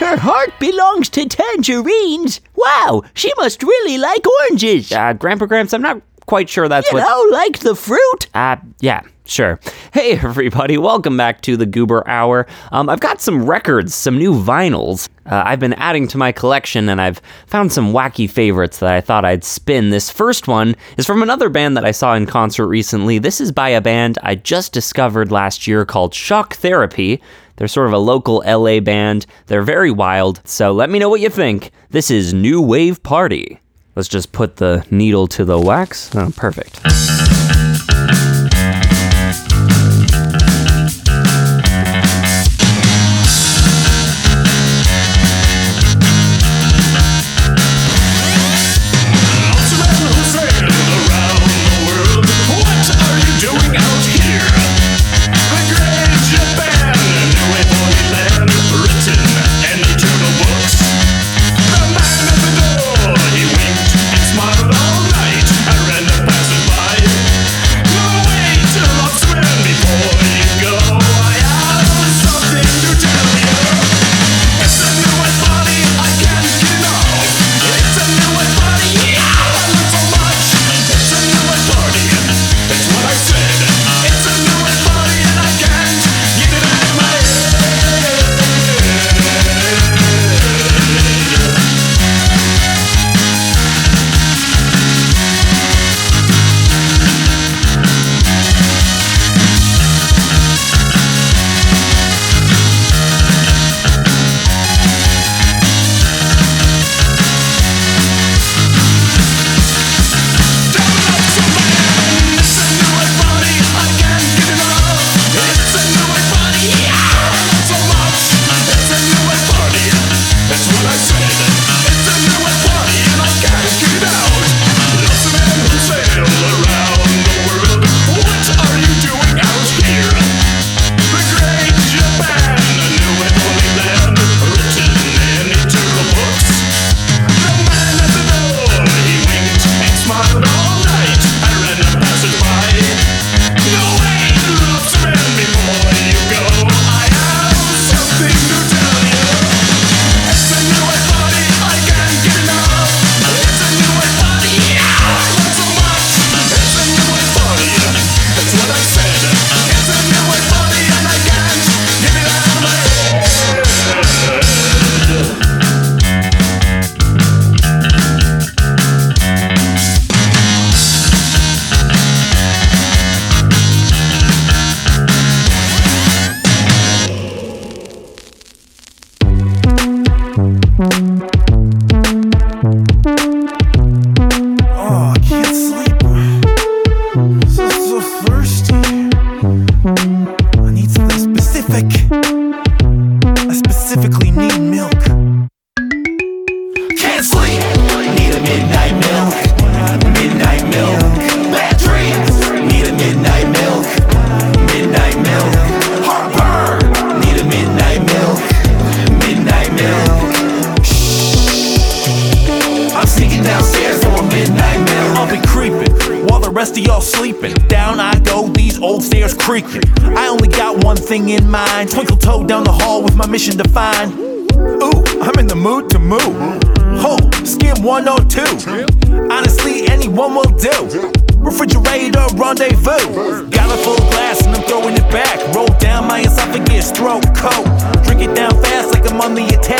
Her 0.00 0.16
heart 0.16 0.58
belongs 0.58 1.08
to 1.10 1.26
tangerines. 1.28 2.40
Wow, 2.56 3.02
she 3.14 3.30
must 3.36 3.62
really 3.62 3.98
like 3.98 4.26
oranges. 4.26 4.90
Uh, 4.90 5.12
Grandpa 5.12 5.46
Gramps, 5.46 5.72
I'm 5.72 5.82
not 5.82 6.02
quite 6.26 6.48
sure 6.48 6.68
that's 6.68 6.90
you 6.90 6.98
what. 6.98 7.04
know, 7.04 7.36
like 7.36 7.58
the 7.60 7.74
fruit. 7.74 8.26
Uh, 8.34 8.56
yeah, 8.80 9.02
sure. 9.24 9.58
Hey, 9.92 10.12
everybody, 10.22 10.78
welcome 10.78 11.16
back 11.16 11.40
to 11.42 11.56
the 11.56 11.66
Goober 11.66 12.06
Hour. 12.08 12.46
Um, 12.72 12.88
I've 12.88 13.00
got 13.00 13.20
some 13.20 13.44
records, 13.46 13.94
some 13.94 14.18
new 14.18 14.32
vinyls. 14.32 15.08
Uh, 15.26 15.42
I've 15.46 15.60
been 15.60 15.74
adding 15.74 16.08
to 16.08 16.18
my 16.18 16.32
collection, 16.32 16.88
and 16.88 17.00
I've 17.00 17.20
found 17.46 17.72
some 17.72 17.92
wacky 17.92 18.28
favorites 18.28 18.78
that 18.80 18.92
I 18.92 19.00
thought 19.00 19.24
I'd 19.24 19.44
spin. 19.44 19.90
This 19.90 20.10
first 20.10 20.48
one 20.48 20.74
is 20.96 21.06
from 21.06 21.22
another 21.22 21.48
band 21.48 21.76
that 21.76 21.84
I 21.84 21.90
saw 21.92 22.14
in 22.14 22.26
concert 22.26 22.66
recently. 22.66 23.18
This 23.18 23.40
is 23.40 23.52
by 23.52 23.68
a 23.70 23.80
band 23.80 24.18
I 24.22 24.34
just 24.34 24.72
discovered 24.72 25.30
last 25.30 25.66
year 25.66 25.84
called 25.84 26.14
Shock 26.14 26.54
Therapy. 26.54 27.20
They're 27.56 27.68
sort 27.68 27.88
of 27.88 27.92
a 27.92 27.98
local 27.98 28.42
LA 28.46 28.80
band. 28.80 29.26
They're 29.46 29.62
very 29.62 29.90
wild, 29.90 30.40
so 30.44 30.72
let 30.72 30.88
me 30.88 30.98
know 30.98 31.10
what 31.10 31.20
you 31.20 31.28
think. 31.28 31.70
This 31.90 32.10
is 32.10 32.32
New 32.32 32.62
Wave 32.62 33.02
Party. 33.02 33.60
Let's 34.00 34.08
just 34.08 34.32
put 34.32 34.56
the 34.56 34.82
needle 34.90 35.26
to 35.26 35.44
the 35.44 35.58
wax. 35.58 36.16
Oh, 36.16 36.32
perfect. 36.34 36.80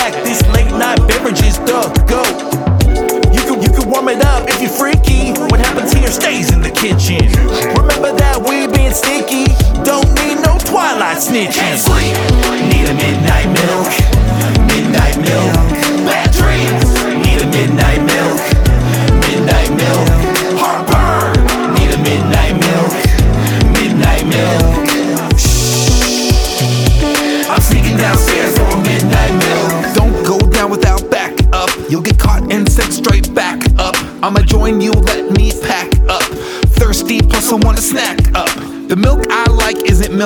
Attack. 0.01 0.25
This 0.25 0.41
late 0.49 0.73
night 0.73 0.90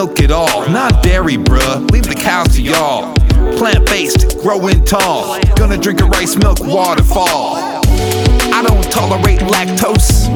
milk 0.05 0.21
at 0.21 0.31
all. 0.31 0.69
Not 0.69 1.03
dairy, 1.03 1.37
bruh. 1.37 1.91
Leave 1.91 2.05
the 2.05 2.15
cows 2.15 2.55
to 2.57 2.63
y'all. 2.63 3.15
Plant 3.57 3.87
based, 3.87 4.39
growing 4.41 4.85
tall. 4.85 5.41
Gonna 5.57 5.79
drink 5.79 6.01
a 6.01 6.05
rice 6.05 6.37
milk 6.37 6.61
waterfall. 6.61 7.57
I 7.57 8.63
don't 8.67 8.85
tolerate 8.91 9.41
lactose. 9.41 10.29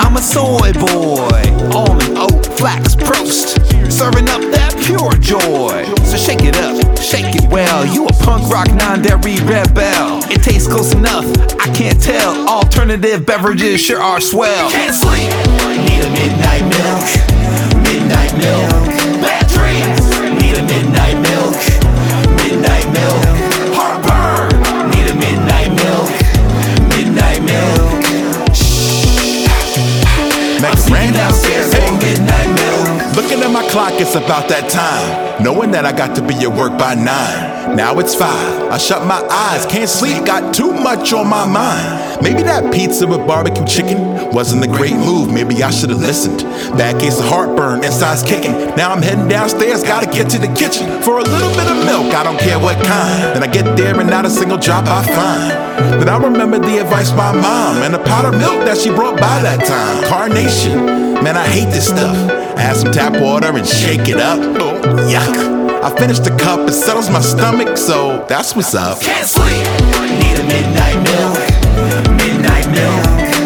I'm 0.00 0.16
a 0.16 0.22
soy 0.22 0.72
boy. 0.72 1.42
Almond, 1.76 2.16
oat, 2.16 2.46
flax, 2.58 2.94
prost. 2.94 3.60
Serving 3.90 4.28
up 4.28 4.40
that 4.52 4.72
pure 4.84 5.12
joy. 5.20 5.84
So 6.04 6.16
shake 6.16 6.44
it 6.44 6.56
up, 6.56 6.98
shake 6.98 7.36
it 7.36 7.50
well. 7.50 7.84
You 7.84 8.06
a 8.06 8.12
punk 8.24 8.50
rock 8.50 8.72
non-dairy 8.74 9.36
rebel. 9.44 10.22
It 10.30 10.42
tastes 10.42 10.68
close 10.68 10.94
enough, 10.94 11.26
I 11.60 11.70
can't 11.74 12.00
tell. 12.00 12.48
Alternative 12.48 13.24
beverages 13.24 13.80
sure 13.80 14.00
are 14.00 14.20
swell. 14.20 14.70
Can't 14.70 14.94
sleep, 14.94 15.30
need 15.84 16.00
a 16.00 16.10
midnight 16.10 16.64
milk. 16.72 17.32
Midnight 17.82 18.32
milk. 18.38 19.01
Midnight 20.72 21.18
milk. 21.20 21.54
Midnight 22.40 22.86
milk. 22.96 23.22
Heartburn, 23.76 24.48
need 24.90 25.06
a 25.10 25.16
midnight 25.24 25.70
milk. 25.76 26.08
Midnight 26.96 27.42
milk. 27.44 27.92
Next 30.62 30.84
Sneaking 30.86 31.12
downstairs 31.12 31.74
for 31.74 31.92
midnight 32.00 32.50
milk. 32.56 33.16
Looking 33.16 33.40
at 33.42 33.50
my 33.52 33.68
clock, 33.68 33.94
it's 34.00 34.14
about 34.14 34.48
that 34.48 34.70
time. 34.70 35.42
Knowing 35.42 35.70
that 35.72 35.84
I 35.84 35.92
got 35.92 36.16
to 36.16 36.22
be 36.22 36.34
at 36.36 36.52
work 36.52 36.78
by 36.78 36.94
nine. 36.94 37.76
Now 37.76 37.98
it's 37.98 38.14
five. 38.14 38.70
I 38.70 38.78
shut 38.78 39.06
my 39.06 39.20
eyes, 39.28 39.66
can't 39.66 39.88
sleep, 39.88 40.24
got 40.24 40.54
too 40.54 40.72
much 40.72 41.12
on 41.12 41.28
my 41.28 41.46
mind. 41.46 42.22
Maybe 42.22 42.42
that 42.44 42.72
pizza 42.72 43.06
with 43.06 43.26
barbecue 43.26 43.66
chicken 43.66 44.11
wasn't 44.32 44.64
a 44.64 44.68
great 44.68 44.94
move. 44.96 45.32
Maybe 45.32 45.62
I 45.62 45.70
should 45.70 45.90
have 45.90 46.00
listened. 46.00 46.42
Bad 46.76 47.00
case 47.00 47.18
of 47.18 47.26
heartburn, 47.26 47.84
inside's 47.84 48.22
kicking. 48.22 48.52
Now 48.76 48.92
I'm 48.92 49.02
heading 49.02 49.28
downstairs, 49.28 49.82
gotta 49.82 50.06
get 50.06 50.30
to 50.30 50.38
the 50.38 50.52
kitchen 50.54 51.02
for 51.02 51.18
a 51.18 51.22
little 51.22 51.50
bit 51.50 51.68
of 51.70 51.76
milk. 51.84 52.14
I 52.14 52.24
don't 52.24 52.38
care 52.38 52.58
what 52.58 52.76
kind. 52.84 53.34
Then 53.34 53.42
I 53.42 53.46
get 53.46 53.76
there 53.76 53.98
and 53.98 54.08
not 54.08 54.24
a 54.24 54.30
single 54.30 54.58
drop 54.58 54.86
I 54.86 55.02
find. 55.04 56.00
Then 56.00 56.08
I 56.08 56.16
remember 56.16 56.58
the 56.58 56.78
advice 56.78 57.12
my 57.12 57.32
mom 57.32 57.82
and 57.82 57.94
the 57.94 57.98
pot 57.98 58.24
of 58.24 58.32
milk 58.32 58.64
that 58.64 58.78
she 58.78 58.90
brought 58.90 59.20
by 59.20 59.42
that 59.42 59.64
time. 59.66 60.04
Carnation. 60.08 60.84
Man, 61.22 61.36
I 61.36 61.46
hate 61.46 61.70
this 61.70 61.86
stuff. 61.88 62.16
Add 62.58 62.76
some 62.76 62.92
tap 62.92 63.20
water 63.20 63.56
and 63.56 63.66
shake 63.66 64.08
it 64.08 64.18
up. 64.18 64.38
Oh, 64.40 64.80
yuck. 65.08 65.62
I 65.82 65.90
finished 65.96 66.22
the 66.22 66.30
cup, 66.36 66.68
it 66.68 66.74
settles 66.74 67.10
my 67.10 67.20
stomach, 67.20 67.76
so 67.76 68.24
that's 68.28 68.54
what's 68.54 68.72
up. 68.72 69.00
Can't 69.00 69.26
sleep, 69.26 69.66
need 70.20 70.38
a 70.38 70.44
midnight 70.46 71.02
milk. 71.02 72.16
Midnight 72.16 72.70
milk. 72.70 73.41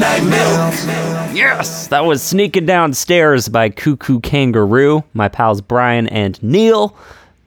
Midnight 0.00 0.24
milk. 0.24 1.36
Yes, 1.36 1.88
that 1.88 2.06
was 2.06 2.22
Sneaking 2.22 2.64
Downstairs 2.64 3.50
by 3.50 3.68
Koo 3.68 3.98
Koo 3.98 4.18
Kanga 4.20 4.64
Roo, 4.64 5.04
my 5.12 5.28
pals 5.28 5.60
Bryan 5.60 6.08
and 6.08 6.42
Neil. 6.42 6.96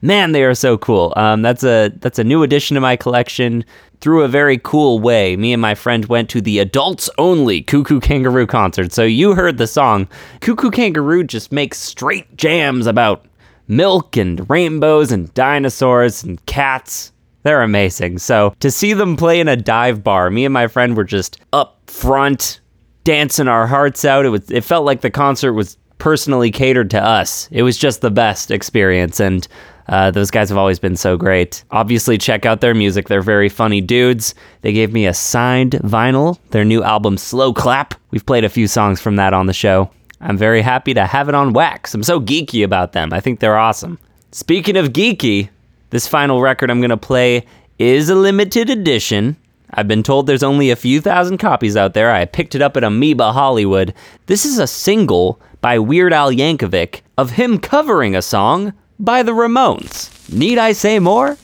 Man, 0.02 0.30
they 0.30 0.44
are 0.44 0.54
so 0.54 0.78
cool. 0.78 1.12
Um, 1.16 1.42
that's 1.42 1.64
a 1.64 1.88
that's 1.96 2.20
a 2.20 2.22
new 2.22 2.44
addition 2.44 2.76
to 2.76 2.80
my 2.80 2.94
collection 2.94 3.64
through 4.00 4.22
a 4.22 4.28
very 4.28 4.58
cool 4.58 5.00
way. 5.00 5.34
Me 5.34 5.52
and 5.52 5.60
my 5.60 5.74
friend 5.74 6.04
went 6.04 6.30
to 6.30 6.40
the 6.40 6.60
adults 6.60 7.10
only 7.18 7.60
Koo 7.60 7.82
Koo 7.82 7.98
Kanga 7.98 8.30
Roo 8.30 8.46
concert. 8.46 8.92
So 8.92 9.02
you 9.02 9.34
heard 9.34 9.58
the 9.58 9.66
song. 9.66 10.06
Koo 10.40 10.54
Koo 10.54 10.70
Kanga 10.70 11.00
Roo 11.00 11.24
just 11.24 11.50
makes 11.50 11.78
straight 11.78 12.36
jams 12.36 12.86
about 12.86 13.26
milk 13.66 14.16
and 14.16 14.48
rainbows 14.48 15.10
and 15.10 15.34
dinosaurs 15.34 16.22
and 16.22 16.46
cats. 16.46 17.10
They're 17.44 17.62
amazing. 17.62 18.18
So 18.18 18.54
to 18.60 18.70
see 18.70 18.92
them 18.92 19.16
play 19.16 19.38
in 19.38 19.48
a 19.48 19.56
dive 19.56 20.02
bar, 20.02 20.30
me 20.30 20.44
and 20.44 20.52
my 20.52 20.66
friend 20.66 20.96
were 20.96 21.04
just 21.04 21.40
up 21.52 21.78
front 21.88 22.60
dancing 23.04 23.48
our 23.48 23.66
hearts 23.66 24.04
out. 24.04 24.26
It 24.26 24.30
was 24.30 24.50
it 24.50 24.64
felt 24.64 24.84
like 24.84 25.02
the 25.02 25.10
concert 25.10 25.52
was 25.52 25.76
personally 25.98 26.50
catered 26.50 26.90
to 26.90 27.02
us. 27.02 27.48
It 27.52 27.62
was 27.62 27.78
just 27.78 28.00
the 28.00 28.10
best 28.10 28.50
experience 28.50 29.20
and 29.20 29.46
uh, 29.88 30.10
those 30.10 30.30
guys 30.30 30.48
have 30.48 30.58
always 30.58 30.78
been 30.78 30.96
so 30.96 31.16
great. 31.16 31.62
Obviously, 31.70 32.16
check 32.16 32.46
out 32.46 32.62
their 32.62 32.74
music. 32.74 33.08
They're 33.08 33.20
very 33.20 33.50
funny 33.50 33.82
dudes. 33.82 34.34
They 34.62 34.72
gave 34.72 34.94
me 34.94 35.06
a 35.06 35.12
signed 35.12 35.72
vinyl, 35.72 36.38
their 36.50 36.64
new 36.64 36.82
album, 36.82 37.18
Slow 37.18 37.52
Clap. 37.52 37.94
We've 38.10 38.24
played 38.24 38.44
a 38.44 38.48
few 38.48 38.66
songs 38.66 39.00
from 39.00 39.16
that 39.16 39.34
on 39.34 39.44
the 39.44 39.52
show. 39.52 39.90
I'm 40.22 40.38
very 40.38 40.62
happy 40.62 40.94
to 40.94 41.04
have 41.04 41.28
it 41.28 41.34
on 41.34 41.52
wax. 41.52 41.92
I'm 41.92 42.02
so 42.02 42.18
geeky 42.18 42.64
about 42.64 42.92
them. 42.92 43.12
I 43.12 43.20
think 43.20 43.40
they're 43.40 43.58
awesome. 43.58 43.98
Speaking 44.32 44.76
of 44.78 44.88
geeky, 44.94 45.50
this 45.94 46.08
final 46.08 46.40
record 46.40 46.72
I'm 46.72 46.80
going 46.80 46.90
to 46.90 46.96
play 46.96 47.46
is 47.78 48.08
a 48.08 48.16
limited 48.16 48.68
edition. 48.68 49.36
I've 49.70 49.86
been 49.86 50.02
told 50.02 50.26
there's 50.26 50.42
only 50.42 50.70
a 50.70 50.76
few 50.76 51.00
thousand 51.00 51.38
copies 51.38 51.76
out 51.76 51.94
there. 51.94 52.10
I 52.10 52.24
picked 52.24 52.56
it 52.56 52.62
up 52.62 52.76
at 52.76 52.82
Amoeba 52.82 53.32
Hollywood. 53.32 53.94
This 54.26 54.44
is 54.44 54.58
a 54.58 54.66
single 54.66 55.40
by 55.60 55.78
Weird 55.78 56.12
Al 56.12 56.32
Yankovic 56.32 57.02
of 57.16 57.30
him 57.30 57.60
covering 57.60 58.16
a 58.16 58.22
song 58.22 58.72
by 58.98 59.22
the 59.22 59.30
Ramones. 59.30 60.10
Need 60.32 60.58
I 60.58 60.72
say 60.72 60.98
more? 60.98 61.38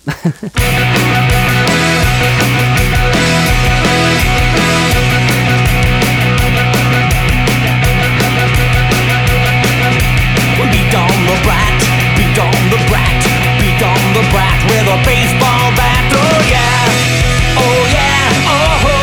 a 14.90 14.96
baseball 15.06 15.70
bat. 15.78 16.02
Oh 16.18 16.38
yeah, 16.50 16.82
oh 17.62 17.82
yeah, 17.94 18.26
oh 18.50 18.74
ho. 18.82 18.96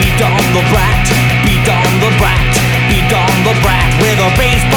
Beat 0.00 0.20
on 0.24 0.44
the 0.56 0.62
brat, 0.72 1.04
beat 1.44 1.68
on 1.68 1.92
the 2.00 2.10
brat, 2.16 2.52
beat 2.88 3.12
on 3.12 3.34
the 3.44 3.54
brat 3.60 3.90
with 4.00 4.18
a 4.18 4.30
baseball 4.40 4.75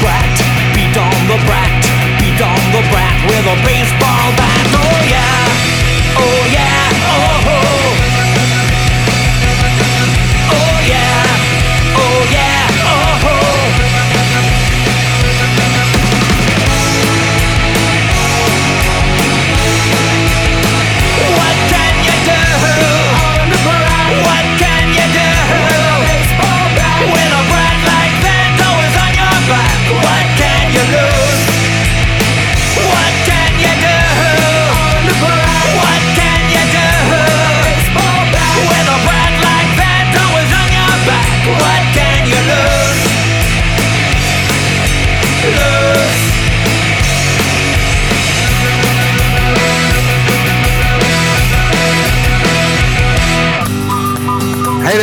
brat, 0.00 0.24
beat 0.74 0.96
on 0.96 1.16
the 1.28 1.38
brat, 1.46 1.72
beat 2.20 2.40
on 2.40 2.60
the 2.72 2.82
brat. 2.90 3.14
With 3.28 3.46
a 3.46 3.56
baseball 3.64 4.36
bat. 4.36 4.55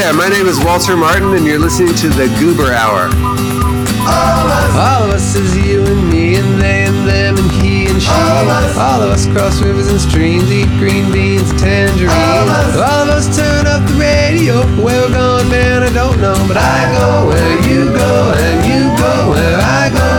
There, 0.03 0.13
my 0.13 0.27
name 0.27 0.47
is 0.47 0.59
Walter 0.65 0.97
Martin, 0.97 1.33
and 1.33 1.45
you're 1.45 1.59
listening 1.59 1.95
to 1.95 2.09
the 2.09 2.27
Goober 2.39 2.73
Hour. 2.73 3.07
All 4.03 5.07
of 5.07 5.11
us 5.15 5.35
is 5.35 5.55
you 5.55 5.85
and 5.85 6.09
me 6.11 6.35
and 6.35 6.59
they 6.59 6.83
and 6.83 7.07
them 7.07 7.37
and 7.37 7.51
he 7.63 7.87
and 7.87 8.01
she. 8.01 8.09
All 8.11 8.99
of 8.99 9.09
us, 9.15 9.25
cross 9.27 9.61
rivers 9.61 9.87
and 9.87 10.01
streams, 10.01 10.51
eat 10.51 10.67
green 10.77 11.09
beans, 11.13 11.49
tangerines. 11.61 12.11
All 12.11 13.07
of 13.07 13.15
us. 13.15 13.31
turn 13.37 13.65
up 13.65 13.81
the 13.87 13.95
radio. 13.95 14.59
Where 14.83 15.07
we're 15.07 15.13
going, 15.15 15.47
man, 15.49 15.83
I 15.83 15.93
don't 15.93 16.19
know, 16.19 16.35
but 16.49 16.57
I 16.57 16.91
go 16.99 17.27
where 17.31 17.55
you 17.71 17.85
go 17.95 18.33
and 18.35 18.59
you 18.67 18.91
go 18.99 19.29
where 19.31 19.59
I 19.61 19.87
go. 19.87 20.11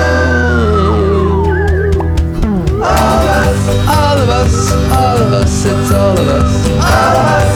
All 2.80 3.20
of 3.20 3.28
us, 3.36 3.60
all 3.92 4.16
of 4.16 4.28
us, 4.30 4.72
all 4.96 5.18
of 5.18 5.32
us, 5.32 5.64
it's 5.66 5.92
all 5.92 6.16
of 6.16 6.28
us. 6.28 6.68
All 6.72 7.16
of 7.20 7.26
us, 7.36 7.53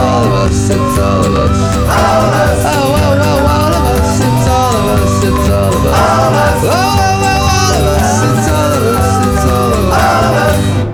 all 0.00 0.24
of 0.24 0.32
us, 0.50 0.70
it's 0.70 0.98
all 0.98 1.24
of 1.26 1.34
us. 1.44 1.58
All 2.00 2.24
of 2.28 2.34
us, 2.44 2.64
oh, 2.66 3.02
oh, 3.04 3.28
oh, 3.28 3.52
all 3.54 3.74
of 3.78 3.86
us, 3.94 4.20
it's 4.28 4.48
all 4.48 4.76
of 4.80 4.86
us, 4.94 5.24
it's 5.28 5.50
all 5.50 5.74
of 5.76 5.86
us. 5.86 6.00
All 6.00 6.28
of 6.28 6.34
us, 6.44 6.64
oh, 6.64 6.72
oh, 6.72 7.28
oh, 7.28 7.54
all 7.54 7.78
of 7.78 8.00
us, 8.00 8.22
it's 8.28 8.48
all 8.56 8.72
of 8.78 8.96
us, 8.96 9.26
it's 9.26 9.44
all 9.50 9.74
of 9.74 9.92
us. 9.94 10.02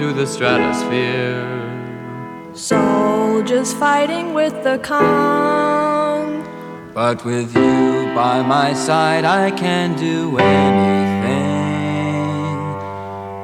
into 0.00 0.12
the 0.12 0.26
stratosphere. 0.26 1.42
Soldiers 2.52 3.72
fighting 3.74 4.32
with 4.32 4.62
the 4.62 4.78
con. 4.78 6.44
But 6.94 7.24
with 7.24 7.52
you 7.56 8.12
by 8.14 8.42
my 8.42 8.74
side, 8.74 9.24
I 9.24 9.50
can 9.50 9.96
do 9.96 10.38
anything. 10.38 11.48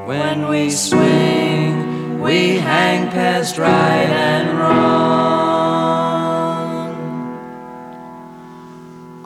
When 0.07 0.49
we 0.49 0.71
swing, 0.71 2.21
we 2.21 2.59
hang 2.59 3.11
past 3.11 3.59
right 3.59 4.09
and 4.09 4.57
wrong. 4.57 4.95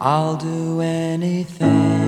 I'll 0.00 0.36
do 0.36 0.80
anything 0.80 2.07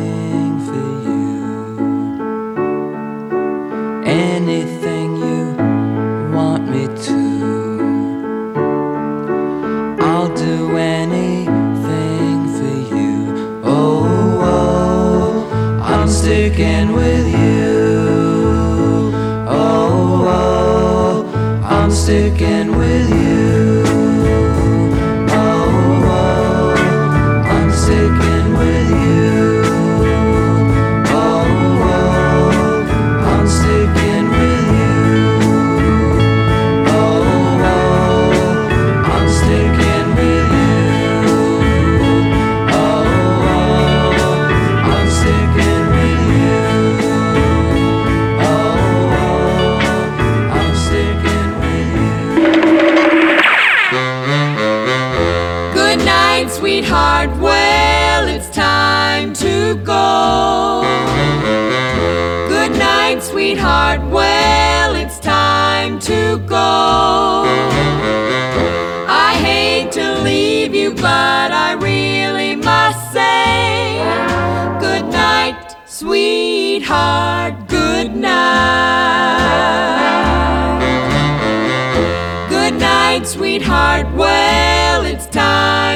sticking 22.10 22.76
with 22.76 23.10
you. 23.10 23.19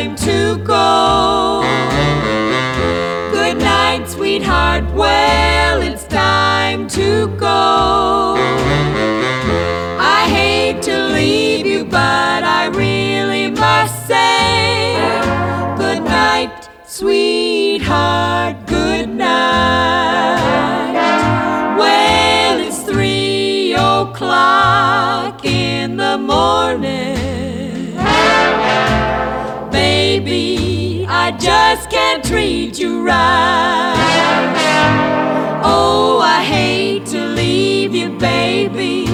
Time 0.05 0.17
to 0.17 0.59
go. 0.65 1.63
Good 3.33 3.59
night, 3.59 4.07
sweetheart. 4.07 4.85
Well, 4.93 5.81
it's 5.81 6.05
time 6.05 6.89
to 6.89 7.29
go. 7.39 8.37
I 9.99 10.29
hate 10.29 10.83
to 10.83 11.09
leave 11.09 11.67
you, 11.67 11.85
but 11.85 12.45
I 12.45 12.67
really 12.67 13.51
must 13.51 14.07
say 14.07 14.95
good 15.79 16.03
night, 16.03 16.69
sweetheart. 16.87 18.67
Good 18.67 19.09
night. 19.09 20.93
Well, 21.79 22.61
it's 22.61 22.83
three 22.83 23.73
o'clock 23.73 25.45
in 25.45 25.97
the 25.97 26.19
morning. 26.19 27.44
Baby, 30.25 31.05
I 31.07 31.33
just 31.33 31.91
can't 31.91 32.25
treat 32.25 32.79
you 32.79 33.05
right. 33.05 33.93
Oh, 35.62 36.18
I 36.18 36.43
hate 36.43 37.05
to 37.09 37.27
leave 37.27 37.95
you, 37.95 38.09
baby. 38.18 39.05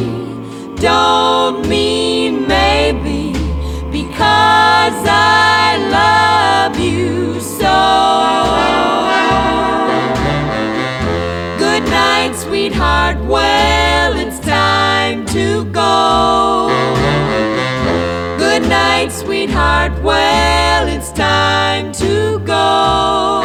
Don't 0.76 1.66
mean 1.68 2.46
maybe 2.46 3.32
because 3.90 4.94
I 5.04 5.78
love 5.90 6.78
you 6.78 7.40
so. 7.40 7.78
Good 11.58 11.90
night, 11.90 12.36
sweetheart. 12.36 13.18
Well, 13.24 14.16
it's 14.16 14.38
time 14.38 15.26
to 15.26 15.64
go. 15.72 16.68
Good 18.38 18.62
night, 18.68 19.08
sweetheart. 19.10 20.00
Well, 20.04 20.49
time 21.20 21.92
to 21.92 22.38
go. 22.46 23.42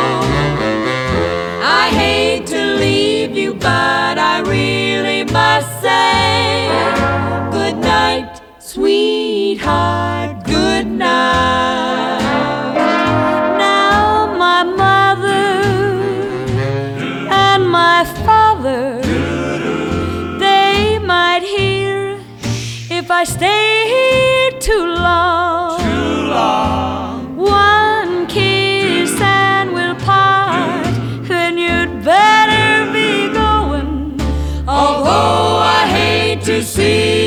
I 1.81 1.89
hate 2.01 2.47
to 2.47 2.61
leave 2.75 3.31
you, 3.35 3.53
but 3.53 4.17
I 4.17 4.39
really 4.55 5.25
must 5.25 5.81
say 5.81 6.69
good 7.51 7.75
night, 7.75 8.39
sweetheart. 8.59 10.45
Good 10.45 10.87
night. 10.87 12.21
Now, 13.57 14.33
my 14.45 14.63
mother 14.63 15.51
and 17.29 17.61
my 17.69 18.05
father, 18.25 19.01
they 20.39 20.97
might 20.99 21.43
hear. 21.43 22.21
If 22.89 23.11
I 23.11 23.25
stay 23.25 23.69
here 23.95 24.51
too 24.61 24.85
long. 25.07 25.79
Too 25.79 26.29
long. 26.37 27.04
To 36.45 36.61
see 36.61 37.24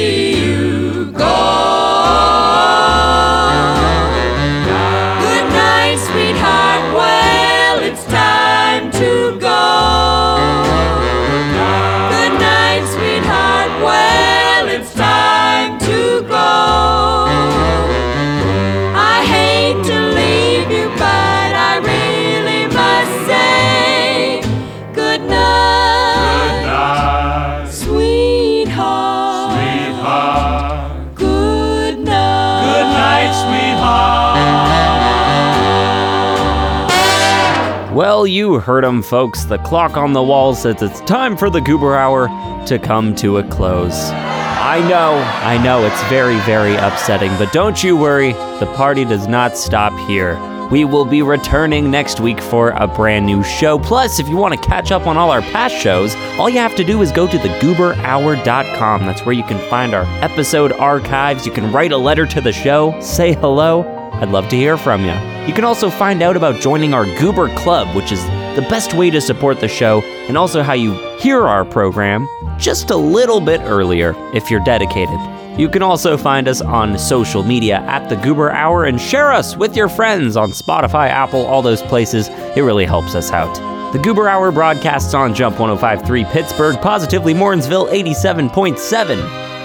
Well, 38.19 38.27
you 38.27 38.59
heard 38.59 38.85
'em, 38.85 39.01
folks. 39.01 39.45
The 39.45 39.59
clock 39.59 39.97
on 39.97 40.13
the 40.13 40.25
wall 40.25 40.53
says 40.53 40.83
it's 40.83 41.01
time 41.03 41.37
for 41.37 41.51
the 41.51 41.61
Goober 41.61 41.95
Hour 41.95 42.29
to 42.67 42.77
come 42.77 43.15
to 43.15 43.39
a 43.39 43.45
close. 43.45 44.11
I 44.11 44.85
know, 44.89 45.25
I 45.45 45.57
know, 45.63 45.85
it's 45.85 46.03
very, 46.09 46.35
very 46.39 46.75
upsetting, 46.75 47.31
but 47.39 47.53
don't 47.53 47.81
you 47.85 47.97
worry, 47.97 48.33
the 48.59 48.67
party 48.75 49.05
does 49.05 49.29
not 49.29 49.57
stop 49.57 49.97
here. 50.09 50.37
We 50.69 50.85
will 50.85 51.05
be 51.05 51.23
returning 51.23 51.93
next 51.93 52.19
week 52.19 52.41
for 52.41 52.71
a 52.71 52.89
brand 52.89 53.25
new 53.25 53.45
show. 53.45 53.79
Plus, 53.79 54.19
if 54.19 54.29
you 54.29 54.37
want 54.37 54.61
to 54.61 54.69
catch 54.69 54.91
up 54.91 55.07
on 55.07 55.17
all 55.17 55.31
our 55.31 55.43
past 55.43 55.77
shows, 55.77 56.17
all 56.41 56.51
you 56.51 56.59
have 56.59 56.75
to 56.75 56.83
do 56.83 57.01
is 57.03 57.13
go 57.13 57.29
to 57.29 57.39
thegooberhour.com. 57.39 59.07
That's 59.07 59.25
where 59.25 59.37
you 59.37 59.45
can 59.45 59.61
find 59.71 59.95
our 59.95 60.07
episode 60.25 60.73
archives. 60.73 61.47
You 61.47 61.53
can 61.53 61.71
write 61.71 61.93
a 61.93 61.97
letter 61.97 62.27
to 62.27 62.41
the 62.41 62.53
show, 62.53 62.99
say 63.01 63.35
hello. 63.35 63.85
I'd 64.15 64.31
love 64.31 64.49
to 64.49 64.57
hear 64.57 64.77
from 64.77 65.05
you. 65.05 65.38
You 65.49 65.55
can 65.55 65.65
also 65.65 65.89
find 65.89 66.21
out 66.21 66.37
about 66.37 66.61
joining 66.61 66.93
our 66.93 67.07
Goober 67.19 67.49
Club, 67.57 67.97
which 67.97 68.13
is 68.13 68.23
the 68.55 68.67
best 68.69 68.93
way 68.93 69.09
to 69.09 69.19
support 69.19 69.61
the 69.61 69.67
show, 69.67 70.03
and 70.29 70.37
also 70.37 70.63
how 70.63 70.75
you 70.75 70.93
hear 71.17 71.49
our 71.49 71.65
program 71.65 72.29
just 72.59 72.91
a 72.91 72.97
little 72.97 73.41
bit 73.41 73.63
earlier 73.63 74.15
if 74.35 74.51
you're 74.51 74.63
dedicated. 74.63 75.19
You 75.59 75.71
can 75.71 75.83
also 75.83 76.19
find 76.19 76.49
us 76.49 76.61
on 76.61 76.99
social 76.99 77.43
media 77.43 77.77
at 77.77 78.11
the 78.11 78.17
Goober 78.17 78.51
Hour 78.51 78.85
and 78.85 79.01
share 79.01 79.33
us 79.33 79.57
with 79.57 79.75
your 79.75 79.89
friends 79.89 80.37
on 80.37 80.51
Spotify, 80.51 81.09
Apple, 81.09 81.47
all 81.47 81.63
those 81.63 81.81
places. 81.81 82.29
It 82.55 82.61
really 82.61 82.85
helps 82.85 83.15
us 83.15 83.33
out. 83.33 83.55
The 83.95 84.01
Goober 84.01 84.29
Hour 84.29 84.53
broadcasts 84.53 85.15
on 85.15 85.35
Jump 85.35 85.59
1053 85.59 86.25
Pittsburgh, 86.27 86.77
Positively 86.83 87.33
Morrinsville 87.33 87.87
87.7, 87.87 89.17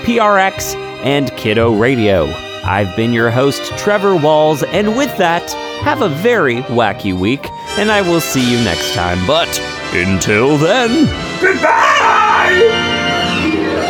PRX, 0.03 0.75
and 1.03 1.29
Kiddo 1.31 1.77
Radio. 1.77 2.27
I've 2.63 2.95
been 2.95 3.11
your 3.11 3.29
host, 3.29 3.61
Trevor 3.77 4.15
Walls, 4.15 4.63
and 4.63 4.95
with 4.95 5.15
that, 5.17 5.53
have 5.84 6.01
a 6.01 6.07
very 6.09 6.63
wacky 6.71 7.13
week, 7.13 7.51
and 7.77 7.91
I 7.91 8.01
will 8.01 8.21
see 8.21 8.39
you 8.39 8.57
next 8.63 8.93
time. 8.93 9.19
But 9.27 9.49
until 9.91 10.57
then, 10.57 11.05
goodbye! 11.41 12.55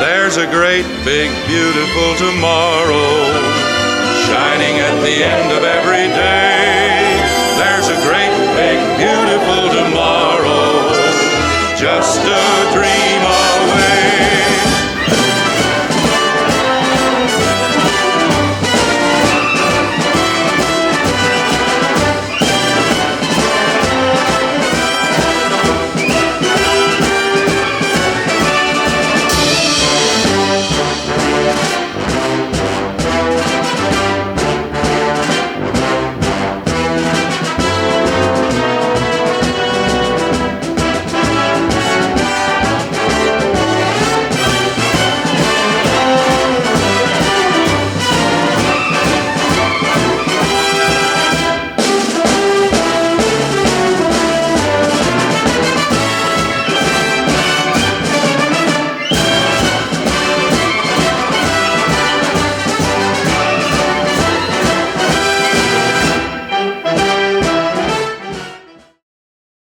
There's 0.01 0.37
a 0.37 0.47
great, 0.47 0.85
big, 1.05 1.29
beautiful 1.45 2.09
tomorrow 2.17 3.29
shining 4.25 4.75
at 4.81 4.97
the 5.05 5.21
end 5.21 5.51
of 5.53 5.63
every 5.63 6.09
day. 6.17 7.21
There's 7.61 7.87
a 7.87 7.99
great, 8.01 8.33
big, 8.57 8.79
beautiful 8.97 9.69
tomorrow, 9.69 10.89
just 11.77 12.25
a 12.25 12.73
dream. 12.73 13.02